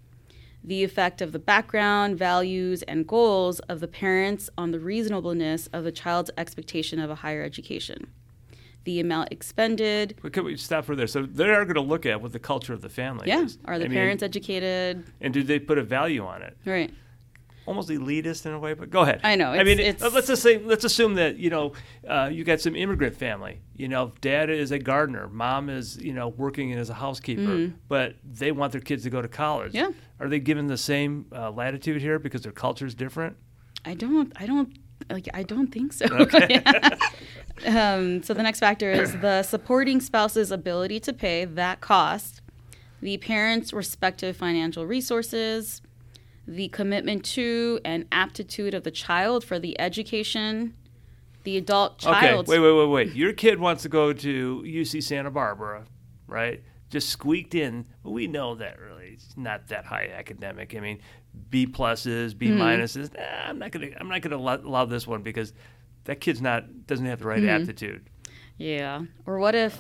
the 0.64 0.84
effect 0.84 1.22
of 1.24 1.32
the 1.32 1.40
background, 1.40 2.18
values, 2.20 2.84
and 2.84 3.08
goals 3.08 3.60
of 3.62 3.80
the 3.80 3.88
parents 3.88 4.48
on 4.60 4.70
the 4.72 4.80
reasonableness 4.80 5.68
of 5.74 5.84
the 5.84 5.92
child's 5.92 6.30
expectation 6.38 7.00
of 7.00 7.10
a 7.10 7.16
higher 7.16 7.42
education, 7.44 8.00
the 8.84 9.00
amount 9.00 9.32
expended. 9.32 10.16
But 10.22 10.34
could 10.34 10.44
we 10.44 10.56
stop 10.58 10.86
for 10.86 10.96
there? 10.96 11.08
So 11.08 11.24
they 11.24 11.50
are 11.50 11.64
going 11.66 11.76
to 11.76 11.82
look 11.82 12.06
at 12.06 12.22
what 12.22 12.32
the 12.34 12.40
culture 12.40 12.74
of 12.74 12.82
the 12.82 12.90
family 12.90 13.28
Yeah, 13.28 13.44
is. 13.44 13.58
are 13.66 13.78
the 13.78 13.86
I 13.86 13.88
mean, 13.88 13.96
parents 13.98 14.24
educated? 14.24 15.04
and 15.22 15.34
do 15.34 15.44
they 15.44 15.60
put 15.60 15.78
a 15.78 15.84
value 15.84 16.26
on 16.26 16.42
it? 16.42 16.58
Right. 16.66 16.92
Almost 17.68 17.90
elitist 17.90 18.48
in 18.48 18.54
a 18.54 18.60
way, 18.60 18.74
but 18.74 18.90
go 18.90 19.02
ahead. 19.02 19.22
I 19.24 19.36
know, 19.36 19.52
I 19.52 19.64
mean, 19.64 19.80
it's- 19.80 20.02
let's 20.14 20.26
just 20.26 20.42
say, 20.42 20.58
let's 20.58 20.84
assume 20.84 21.14
that 21.16 21.38
you 21.38 21.52
know 21.52 21.74
uh, 22.08 22.28
you 22.34 22.44
got 22.44 22.60
some 22.60 22.76
immigrant 22.76 23.16
family. 23.16 23.62
You 23.76 23.88
know, 23.88 24.14
dad 24.20 24.50
is 24.50 24.72
a 24.72 24.80
gardener, 24.80 25.28
mom 25.30 25.70
is 25.70 25.96
you 26.02 26.12
know 26.12 26.30
working 26.30 26.74
as 26.74 26.90
a 26.90 26.96
housekeeper, 26.96 27.72
but 27.88 28.16
they 28.26 28.52
want 28.52 28.72
their 28.72 28.82
kids 28.82 29.04
to 29.04 29.12
go 29.12 29.22
to 29.22 29.28
college. 29.28 29.74
Mm-hmm. 29.74 29.92
Yeah. 29.92 29.98
Are 30.20 30.28
they 30.28 30.40
given 30.40 30.66
the 30.68 30.78
same 30.78 31.28
uh, 31.32 31.52
latitude 31.52 32.02
here 32.02 32.18
because 32.18 32.42
their 32.42 32.52
culture 32.52 32.88
is 32.88 32.96
different? 32.96 33.38
I 33.86 33.94
don't. 33.94 34.34
I 34.42 34.48
don't. 34.48 34.76
Like. 35.10 35.28
I 35.34 35.44
don't 35.44 35.68
think 35.68 35.94
so. 35.94 36.06
um, 37.66 38.24
so 38.24 38.34
the 38.34 38.44
next 38.44 38.60
factor 38.60 38.92
is 38.92 39.14
the 39.20 39.44
supporting 39.44 40.00
spouse's 40.00 40.52
ability 40.52 41.00
to 41.02 41.14
pay 41.14 41.46
that 41.46 41.82
cost, 41.82 42.42
the 43.02 43.18
parents' 43.18 43.74
respective 43.74 44.38
financial 44.38 44.86
resources, 44.86 45.82
the 46.48 46.68
commitment 46.70 47.24
to 47.24 47.80
and 47.86 48.06
aptitude 48.12 48.74
of 48.74 48.84
the 48.84 48.92
child 48.92 49.44
for 49.44 49.60
the 49.60 49.80
education, 49.80 50.76
the 51.44 51.58
adult 51.58 52.00
child. 52.00 52.50
Okay, 52.50 52.60
wait, 52.60 52.60
wait, 52.60 52.78
wait, 52.78 52.90
wait. 52.90 53.16
Your 53.16 53.34
kid 53.34 53.60
wants 53.60 53.84
to 53.84 53.90
go 53.90 54.14
to 54.14 54.64
UC 54.66 55.04
Santa 55.04 55.32
Barbara, 55.32 55.86
right? 56.28 56.62
Just 56.90 57.10
squeaked 57.10 57.56
in. 57.56 57.86
We 58.04 58.28
know 58.28 58.56
that 58.56 58.80
really 58.80 59.12
it's 59.14 59.38
not 59.38 59.68
that 59.68 59.86
high 59.86 60.12
academic. 60.14 60.76
I 60.76 60.80
mean, 60.80 61.00
B 61.50 61.66
pluses, 61.68 62.38
B 62.38 62.48
Mm-hmm. 62.50 62.62
minuses. 62.62 63.14
Nah, 63.14 63.50
I'm 63.50 63.60
not 63.60 63.72
gonna. 63.72 63.90
I'm 64.00 64.08
not 64.10 64.22
gonna 64.22 64.38
allow, 64.38 64.56
allow 64.58 64.86
this 64.86 65.06
one 65.08 65.22
because 65.22 65.54
that 66.06 66.20
kid's 66.22 66.42
not 66.42 66.88
doesn't 66.88 67.06
have 67.06 67.20
the 67.20 67.26
right 67.28 67.40
Mm-hmm. 67.42 67.62
aptitude. 67.62 68.10
Yeah. 68.58 69.02
Or 69.26 69.40
what 69.40 69.56
if, 69.56 69.80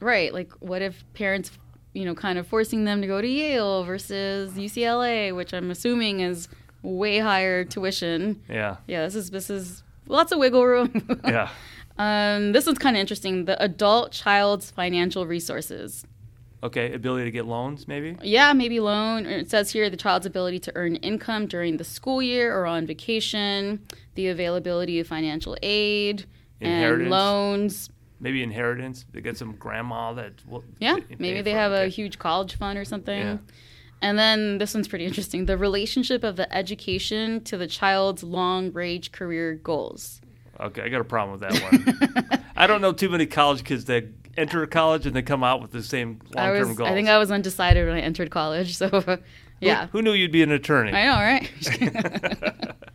right? 0.00 0.32
Like, 0.32 0.52
what 0.60 0.82
if 0.82 1.04
parents, 1.14 1.50
you 1.92 2.04
know, 2.04 2.14
kind 2.14 2.38
of 2.38 2.46
forcing 2.46 2.84
them 2.84 3.00
to 3.02 3.06
go 3.06 3.20
to 3.20 3.28
Yale 3.28 3.84
versus 3.84 4.52
UCLA, 4.54 5.34
which 5.34 5.52
I'm 5.52 5.70
assuming 5.70 6.20
is 6.20 6.48
way 6.82 7.18
higher 7.18 7.64
tuition. 7.64 8.40
Yeah, 8.48 8.76
Yeah, 8.86 9.02
this 9.04 9.14
is 9.14 9.30
this 9.30 9.50
is 9.50 9.82
lots 10.06 10.32
of 10.32 10.38
wiggle 10.38 10.64
room. 10.66 11.20
yeah. 11.24 11.48
um, 11.98 12.52
this 12.52 12.66
one's 12.66 12.78
kind 12.78 12.96
of 12.96 13.00
interesting. 13.00 13.44
The 13.44 13.62
adult 13.62 14.12
child's 14.12 14.70
financial 14.70 15.26
resources. 15.26 16.04
Okay, 16.64 16.92
ability 16.92 17.24
to 17.24 17.30
get 17.32 17.44
loans, 17.44 17.88
maybe. 17.88 18.16
Yeah, 18.22 18.52
maybe 18.52 18.78
loan. 18.78 19.26
It 19.26 19.50
says 19.50 19.70
here 19.70 19.90
the 19.90 19.96
child's 19.96 20.26
ability 20.26 20.60
to 20.60 20.72
earn 20.76 20.94
income 20.96 21.46
during 21.46 21.76
the 21.76 21.84
school 21.84 22.22
year 22.22 22.56
or 22.56 22.66
on 22.66 22.86
vacation, 22.86 23.84
the 24.14 24.28
availability 24.28 25.00
of 25.00 25.08
financial 25.08 25.56
aid 25.62 26.24
and 26.60 27.10
loans. 27.10 27.90
Maybe 28.20 28.44
inheritance. 28.44 29.04
They 29.10 29.20
get 29.20 29.36
some 29.36 29.56
grandma 29.56 30.12
that. 30.12 30.34
Will 30.46 30.62
Yeah, 30.78 30.98
maybe 31.18 31.42
they 31.42 31.50
have 31.50 31.72
a 31.72 31.88
huge 31.88 32.20
college 32.20 32.54
fund 32.54 32.78
or 32.78 32.84
something. 32.84 33.20
Yeah. 33.20 33.38
And 34.00 34.18
then 34.18 34.58
this 34.58 34.74
one's 34.74 34.86
pretty 34.86 35.04
interesting 35.04 35.46
the 35.46 35.58
relationship 35.58 36.22
of 36.22 36.36
the 36.36 36.52
education 36.54 37.42
to 37.44 37.56
the 37.56 37.66
child's 37.66 38.22
long 38.22 38.72
range 38.72 39.10
career 39.10 39.54
goals. 39.54 40.20
Okay, 40.60 40.82
I 40.82 40.88
got 40.88 41.00
a 41.00 41.04
problem 41.04 41.40
with 41.40 41.50
that 41.50 42.28
one. 42.28 42.44
I 42.56 42.66
don't 42.68 42.80
know 42.80 42.92
too 42.92 43.08
many 43.08 43.26
college 43.26 43.64
kids 43.64 43.86
that 43.86 44.21
enter 44.36 44.66
college 44.66 45.06
and 45.06 45.14
they 45.14 45.22
come 45.22 45.44
out 45.44 45.62
with 45.62 45.72
the 45.72 45.82
same 45.82 46.20
I, 46.36 46.48
long-term 46.48 46.68
was, 46.68 46.78
goals. 46.78 46.90
I 46.90 46.94
think 46.94 47.08
I 47.08 47.18
was 47.18 47.30
undecided 47.30 47.86
when 47.86 47.96
I 47.96 48.00
entered 48.00 48.30
college. 48.30 48.76
So, 48.76 48.88
Who- 48.88 49.18
yeah. 49.60 49.88
Who, 49.88 50.02
knew 50.02 50.12
you'd 50.12 50.32
be 50.32 50.42
an 50.42 50.52
attorney? 50.52 50.92
I 50.92 51.04
know, 51.04 51.14
right? 51.14 52.74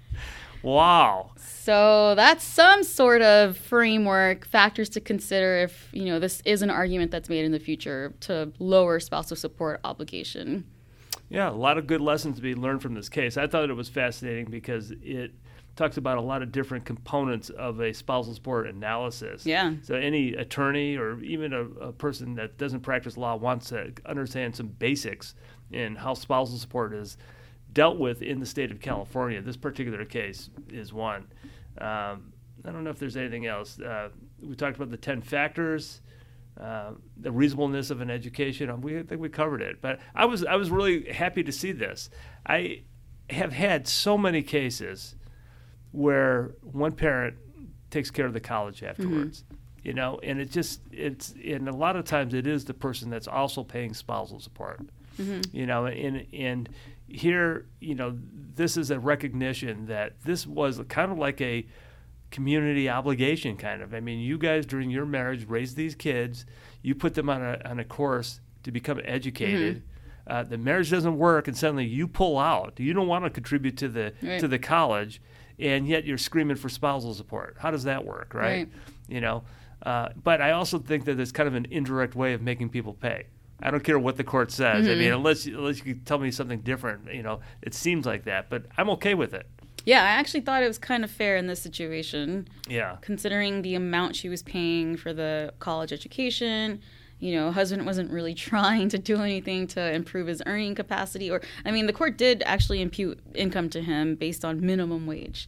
Wow. 0.64 1.32
So 1.38 2.14
that's 2.16 2.44
some 2.44 2.84
sort 2.84 3.22
of 3.22 3.58
framework, 3.58 4.46
factors 4.46 4.90
to 4.90 5.00
consider 5.00 5.60
if, 5.60 5.90
you 5.94 6.06
know, 6.06 6.20
this 6.20 6.42
is 6.46 6.62
an 6.62 6.70
argument 6.70 7.12
that's 7.12 7.30
made 7.30 7.46
in 7.46 7.52
the 7.52 7.60
future 7.60 8.14
to 8.22 8.52
lower 8.60 9.00
spousal 9.00 9.38
support 9.38 9.80
obligation. 9.84 10.66
Yeah, 11.30 11.50
a 11.50 11.52
lot 11.52 11.78
of 11.78 11.88
good 11.88 12.02
lessons 12.02 12.38
to 12.38 12.42
be 12.42 12.56
learned 12.56 12.82
from 12.82 12.94
this 12.94 13.10
case. 13.10 13.38
I 13.38 13.48
thought 13.48 13.70
it 13.70 13.74
was 13.74 13.90
fascinating 13.90 14.46
because 14.46 14.92
it 15.02 15.34
talks 15.78 15.98
about 15.98 16.18
a 16.18 16.22
lot 16.22 16.42
of 16.42 16.52
different 16.52 16.84
components 16.84 17.50
of 17.52 17.80
a 17.80 17.94
spousal 17.94 18.34
support 18.34 18.68
analysis. 18.68 19.46
Yeah. 19.46 19.76
So 19.84 19.96
any 19.96 20.34
attorney 20.34 20.98
or 20.98 21.22
even 21.22 21.54
a, 21.54 21.62
a 21.62 21.92
person 21.94 22.36
that 22.36 22.58
doesn't 22.58 22.82
practice 22.82 23.16
law 23.16 23.36
wants 23.36 23.70
to 23.70 23.94
understand 24.06 24.56
some 24.56 24.68
basics 24.68 25.36
in 25.72 25.96
how 25.96 26.16
spousal 26.16 26.58
support 26.58 26.94
is 26.94 27.18
dealt 27.72 28.00
with 28.00 28.22
in 28.22 28.40
the 28.40 28.46
state 28.46 28.72
of 28.72 28.82
California. 28.82 29.42
This 29.42 29.56
particular 29.56 30.04
case 30.04 30.50
is 30.70 30.92
one. 30.92 31.28
Um, 31.78 32.34
I 32.66 32.72
don't 32.72 32.84
know 32.84 32.90
if 32.90 33.00
there's 33.00 33.16
anything 33.16 33.46
else. 33.46 33.80
Uh, 33.80 34.10
we 34.42 34.56
talked 34.56 34.76
about 34.76 34.90
the 34.90 34.98
10 34.98 35.22
factors. 35.22 36.02
Uh, 36.60 36.94
the 37.18 37.32
reasonableness 37.32 37.92
of 37.92 38.02
an 38.02 38.10
education. 38.10 38.68
Um, 38.72 38.82
we 38.82 38.98
I 38.98 39.04
think 39.04 39.22
we 39.22 39.30
covered 39.30 39.62
it, 39.62 39.80
but 39.80 40.00
I 40.16 40.26
was 40.26 40.44
I 40.44 40.56
was 40.56 40.72
really 40.72 41.04
happy 41.14 41.44
to 41.44 41.52
see 41.52 41.72
this. 41.72 42.10
I 42.48 42.82
have 43.30 43.54
had 43.54 43.88
so 43.88 44.18
many 44.18 44.42
cases 44.42 45.17
where 45.98 46.52
one 46.62 46.92
parent 46.92 47.36
takes 47.90 48.12
care 48.12 48.28
of 48.28 48.34
the 48.34 48.40
college 48.40 48.84
afterwards, 48.84 49.44
mm-hmm. 49.44 49.88
you 49.88 49.94
know, 49.94 50.20
and 50.22 50.40
it 50.40 50.52
just 50.52 50.80
it's 50.92 51.34
and 51.44 51.68
a 51.68 51.76
lot 51.76 51.96
of 51.96 52.06
times 52.06 52.36
it 52.36 52.46
is 52.46 52.66
the 52.66 52.74
person 52.74 53.10
that's 53.10 53.28
also 53.28 53.64
paying 53.64 53.96
spousal 53.96 54.40
support, 54.40 54.80
mm-hmm. 55.20 55.42
you 55.52 55.66
know, 55.66 55.88
and 55.88 56.28
and 56.34 56.70
here 57.08 57.66
you 57.80 57.96
know 57.96 58.16
this 58.56 58.78
is 58.78 58.92
a 58.92 59.00
recognition 59.00 59.88
that 59.88 60.14
this 60.24 60.46
was 60.46 60.80
kind 60.88 61.12
of 61.12 61.18
like 61.18 61.42
a 61.42 61.66
community 62.30 62.90
obligation 62.90 63.58
kind 63.58 63.82
of. 63.82 63.96
I 63.96 64.00
mean, 64.00 64.20
you 64.20 64.38
guys 64.38 64.68
during 64.68 64.92
your 64.92 65.06
marriage 65.08 65.48
raised 65.48 65.76
these 65.76 65.96
kids, 65.96 66.46
you 66.84 66.94
put 66.94 67.16
them 67.16 67.28
on 67.28 67.42
a 67.42 67.60
on 67.66 67.80
a 67.80 67.84
course 67.84 68.40
to 68.64 68.72
become 68.72 69.02
educated. 69.04 69.78
Mm-hmm. 69.78 69.84
Uh, 70.28 70.44
the 70.44 70.58
marriage 70.58 70.92
doesn't 70.92 71.18
work, 71.18 71.48
and 71.48 71.58
suddenly 71.58 71.86
you 71.86 72.08
pull 72.08 72.38
out. 72.38 72.74
You 72.78 72.94
don't 72.94 73.08
want 73.08 73.24
to 73.24 73.32
contribute 73.32 73.78
to 73.78 73.88
the 73.88 74.14
right. 74.22 74.40
to 74.40 74.48
the 74.48 74.60
college, 74.60 75.22
and 75.60 75.88
yet 75.88 76.06
you're 76.06 76.18
screaming 76.18 76.58
for 76.58 76.70
spousal 76.70 77.14
support. 77.14 77.58
How 77.60 77.72
does 77.72 77.84
that 77.84 78.06
work, 78.06 78.34
right? 78.34 78.44
right. 78.44 78.70
You 79.08 79.22
know. 79.22 79.44
Uh, 79.84 80.10
but 80.24 80.42
I 80.42 80.52
also 80.52 80.80
think 80.80 81.06
that 81.06 81.20
it's 81.20 81.32
kind 81.32 81.48
of 81.48 81.56
an 81.56 81.68
indirect 81.70 82.16
way 82.16 82.34
of 82.34 82.42
making 82.42 82.70
people 82.70 82.94
pay. 82.94 83.28
I 83.62 83.72
don't 83.72 83.84
care 83.84 83.98
what 83.98 84.18
the 84.18 84.24
court 84.24 84.52
says. 84.52 84.86
Mm-hmm. 84.86 84.92
I 84.92 84.96
mean, 84.96 85.14
unless 85.14 85.46
unless 85.46 85.84
you 85.86 85.96
tell 86.06 86.20
me 86.20 86.32
something 86.32 86.60
different, 86.62 87.12
you 87.12 87.24
know, 87.24 87.40
it 87.62 87.74
seems 87.74 88.06
like 88.06 88.26
that. 88.26 88.50
But 88.50 88.66
I'm 88.78 88.90
okay 88.92 89.14
with 89.14 89.34
it. 89.34 89.48
Yeah, 89.86 90.04
I 90.04 90.10
actually 90.10 90.42
thought 90.42 90.64
it 90.64 90.68
was 90.68 90.78
kind 90.78 91.04
of 91.04 91.10
fair 91.10 91.38
in 91.38 91.48
this 91.48 91.62
situation. 91.62 92.48
Yeah. 92.68 92.98
Considering 93.02 93.62
the 93.62 93.74
amount 93.76 94.16
she 94.18 94.28
was 94.28 94.44
paying 94.44 94.98
for 94.98 95.14
the 95.14 95.54
college 95.60 95.94
education, 95.94 96.82
you 97.20 97.34
know, 97.34 97.52
husband 97.52 97.86
wasn't 97.86 98.12
really 98.12 98.34
trying 98.50 98.90
to 98.90 98.98
do 98.98 99.22
anything 99.22 99.68
to 99.68 99.94
improve 99.94 100.28
his 100.28 100.42
earning 100.46 100.76
capacity 100.76 101.30
or 101.30 101.42
I 101.66 101.72
mean, 101.72 101.88
the 101.88 101.94
court 101.94 102.18
did 102.18 102.44
actually 102.46 102.82
impute 102.82 103.20
income 103.34 103.70
to 103.72 103.82
him 103.82 104.16
based 104.16 104.44
on 104.46 104.62
minimum 104.62 105.06
wage. 105.06 105.48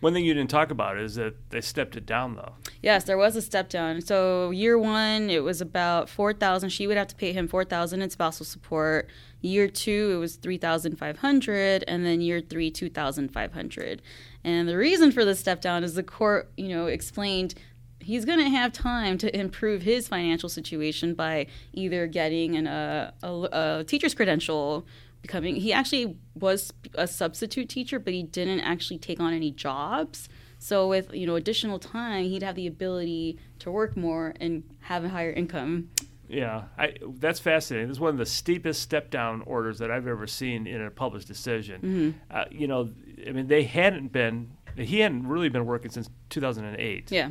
One 0.00 0.14
thing 0.14 0.24
you 0.24 0.32
didn't 0.32 0.48
talk 0.48 0.70
about 0.70 0.98
is 0.98 1.16
that 1.16 1.34
they 1.50 1.60
stepped 1.60 1.94
it 1.94 2.06
down, 2.06 2.34
though. 2.34 2.54
Yes, 2.82 3.04
there 3.04 3.18
was 3.18 3.36
a 3.36 3.42
step 3.42 3.68
down. 3.68 4.00
So 4.00 4.50
year 4.50 4.78
one, 4.78 5.28
it 5.28 5.44
was 5.44 5.60
about 5.60 6.08
four 6.08 6.32
thousand. 6.32 6.70
She 6.70 6.86
would 6.86 6.96
have 6.96 7.08
to 7.08 7.14
pay 7.14 7.32
him 7.32 7.46
four 7.46 7.64
thousand 7.64 8.00
in 8.00 8.08
spousal 8.08 8.46
support. 8.46 9.08
Year 9.42 9.68
two, 9.68 10.12
it 10.14 10.18
was 10.18 10.36
three 10.36 10.56
thousand 10.56 10.96
five 10.96 11.18
hundred, 11.18 11.84
and 11.86 12.06
then 12.06 12.22
year 12.22 12.40
three, 12.40 12.70
two 12.70 12.88
thousand 12.88 13.30
five 13.30 13.52
hundred. 13.52 14.00
And 14.42 14.66
the 14.66 14.76
reason 14.76 15.12
for 15.12 15.26
the 15.26 15.34
step 15.36 15.60
down 15.60 15.84
is 15.84 15.94
the 15.94 16.02
court, 16.02 16.50
you 16.56 16.68
know, 16.68 16.86
explained 16.86 17.54
he's 18.00 18.24
going 18.24 18.38
to 18.38 18.48
have 18.48 18.72
time 18.72 19.18
to 19.18 19.38
improve 19.38 19.82
his 19.82 20.08
financial 20.08 20.48
situation 20.48 21.14
by 21.14 21.46
either 21.72 22.06
getting 22.06 22.56
an, 22.56 22.66
uh, 22.66 23.12
a, 23.22 23.48
a 23.52 23.84
teacher's 23.84 24.14
credential 24.14 24.86
becoming 25.22 25.56
he 25.56 25.72
actually 25.72 26.16
was 26.34 26.72
a 26.94 27.06
substitute 27.06 27.68
teacher 27.68 27.98
but 27.98 28.14
he 28.14 28.22
didn't 28.22 28.60
actually 28.60 28.98
take 28.98 29.20
on 29.20 29.32
any 29.32 29.50
jobs. 29.50 30.28
So 30.58 30.88
with 30.88 31.12
you 31.14 31.26
know 31.26 31.36
additional 31.36 31.78
time 31.78 32.24
he'd 32.24 32.42
have 32.42 32.54
the 32.54 32.66
ability 32.66 33.38
to 33.60 33.70
work 33.70 33.96
more 33.96 34.34
and 34.40 34.62
have 34.80 35.04
a 35.04 35.08
higher 35.08 35.30
income. 35.30 35.90
Yeah 36.28 36.64
I, 36.78 36.94
that's 37.18 37.40
fascinating. 37.40 37.88
This 37.88 37.96
is 37.96 38.00
one 38.00 38.10
of 38.10 38.18
the 38.18 38.26
steepest 38.26 38.80
step 38.80 39.10
down 39.10 39.42
orders 39.42 39.78
that 39.78 39.90
i've 39.90 40.06
ever 40.06 40.26
seen 40.26 40.66
in 40.66 40.80
a 40.80 40.90
published 40.90 41.28
decision. 41.28 41.80
Mm-hmm. 41.80 42.10
uh, 42.30 42.44
you 42.50 42.66
know 42.66 42.88
i 43.26 43.32
mean 43.32 43.46
they 43.46 43.64
hadn't 43.64 44.12
been 44.12 44.52
he 44.76 45.00
hadn't 45.00 45.26
really 45.26 45.50
been 45.50 45.66
working 45.66 45.90
since 45.90 46.08
2008 46.30 47.10
yeah 47.10 47.30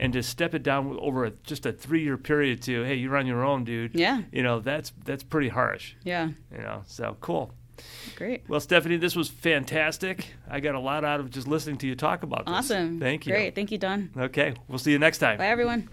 and 0.00 0.14
to 0.14 0.22
step 0.22 0.54
it 0.54 0.64
down 0.64 0.98
over 1.00 1.26
a, 1.26 1.30
just 1.44 1.66
a 1.66 1.72
three 1.72 2.02
year 2.02 2.16
period 2.16 2.62
to 2.62 2.82
hey 2.82 2.94
you're 2.94 3.16
on 3.16 3.26
your 3.26 3.44
own 3.44 3.62
dude. 3.62 3.94
Yeah. 3.94 4.22
You 4.32 4.42
know 4.42 4.58
that's 4.58 4.92
that's 5.04 5.22
pretty 5.22 5.50
harsh. 5.50 5.94
Yeah. 6.02 6.30
You 6.50 6.58
know 6.58 6.82
so 6.86 7.16
cool. 7.20 7.54
Great. 8.16 8.42
Well 8.48 8.60
stephanie 8.60 8.96
this 8.96 9.14
was 9.14 9.28
fantastic. 9.28 10.26
I 10.48 10.58
got 10.60 10.74
a 10.74 10.80
lot 10.80 11.04
out 11.04 11.20
of 11.20 11.30
just 11.30 11.46
listening 11.46 11.76
to 11.78 11.86
you 11.86 11.94
talk 11.94 12.22
about 12.22 12.46
this. 12.46 12.54
Awesome. 12.54 12.98
Thank 12.98 13.26
you. 13.26 13.32
Great. 13.32 13.54
Thank 13.54 13.70
you 13.70 13.78
don. 13.78 14.10
Okay. 14.16 14.54
We'll 14.66 14.78
see 14.78 14.90
you 14.90 14.98
next 14.98 15.18
time. 15.18 15.38
Bye 15.38 15.48
everyone 15.48 15.88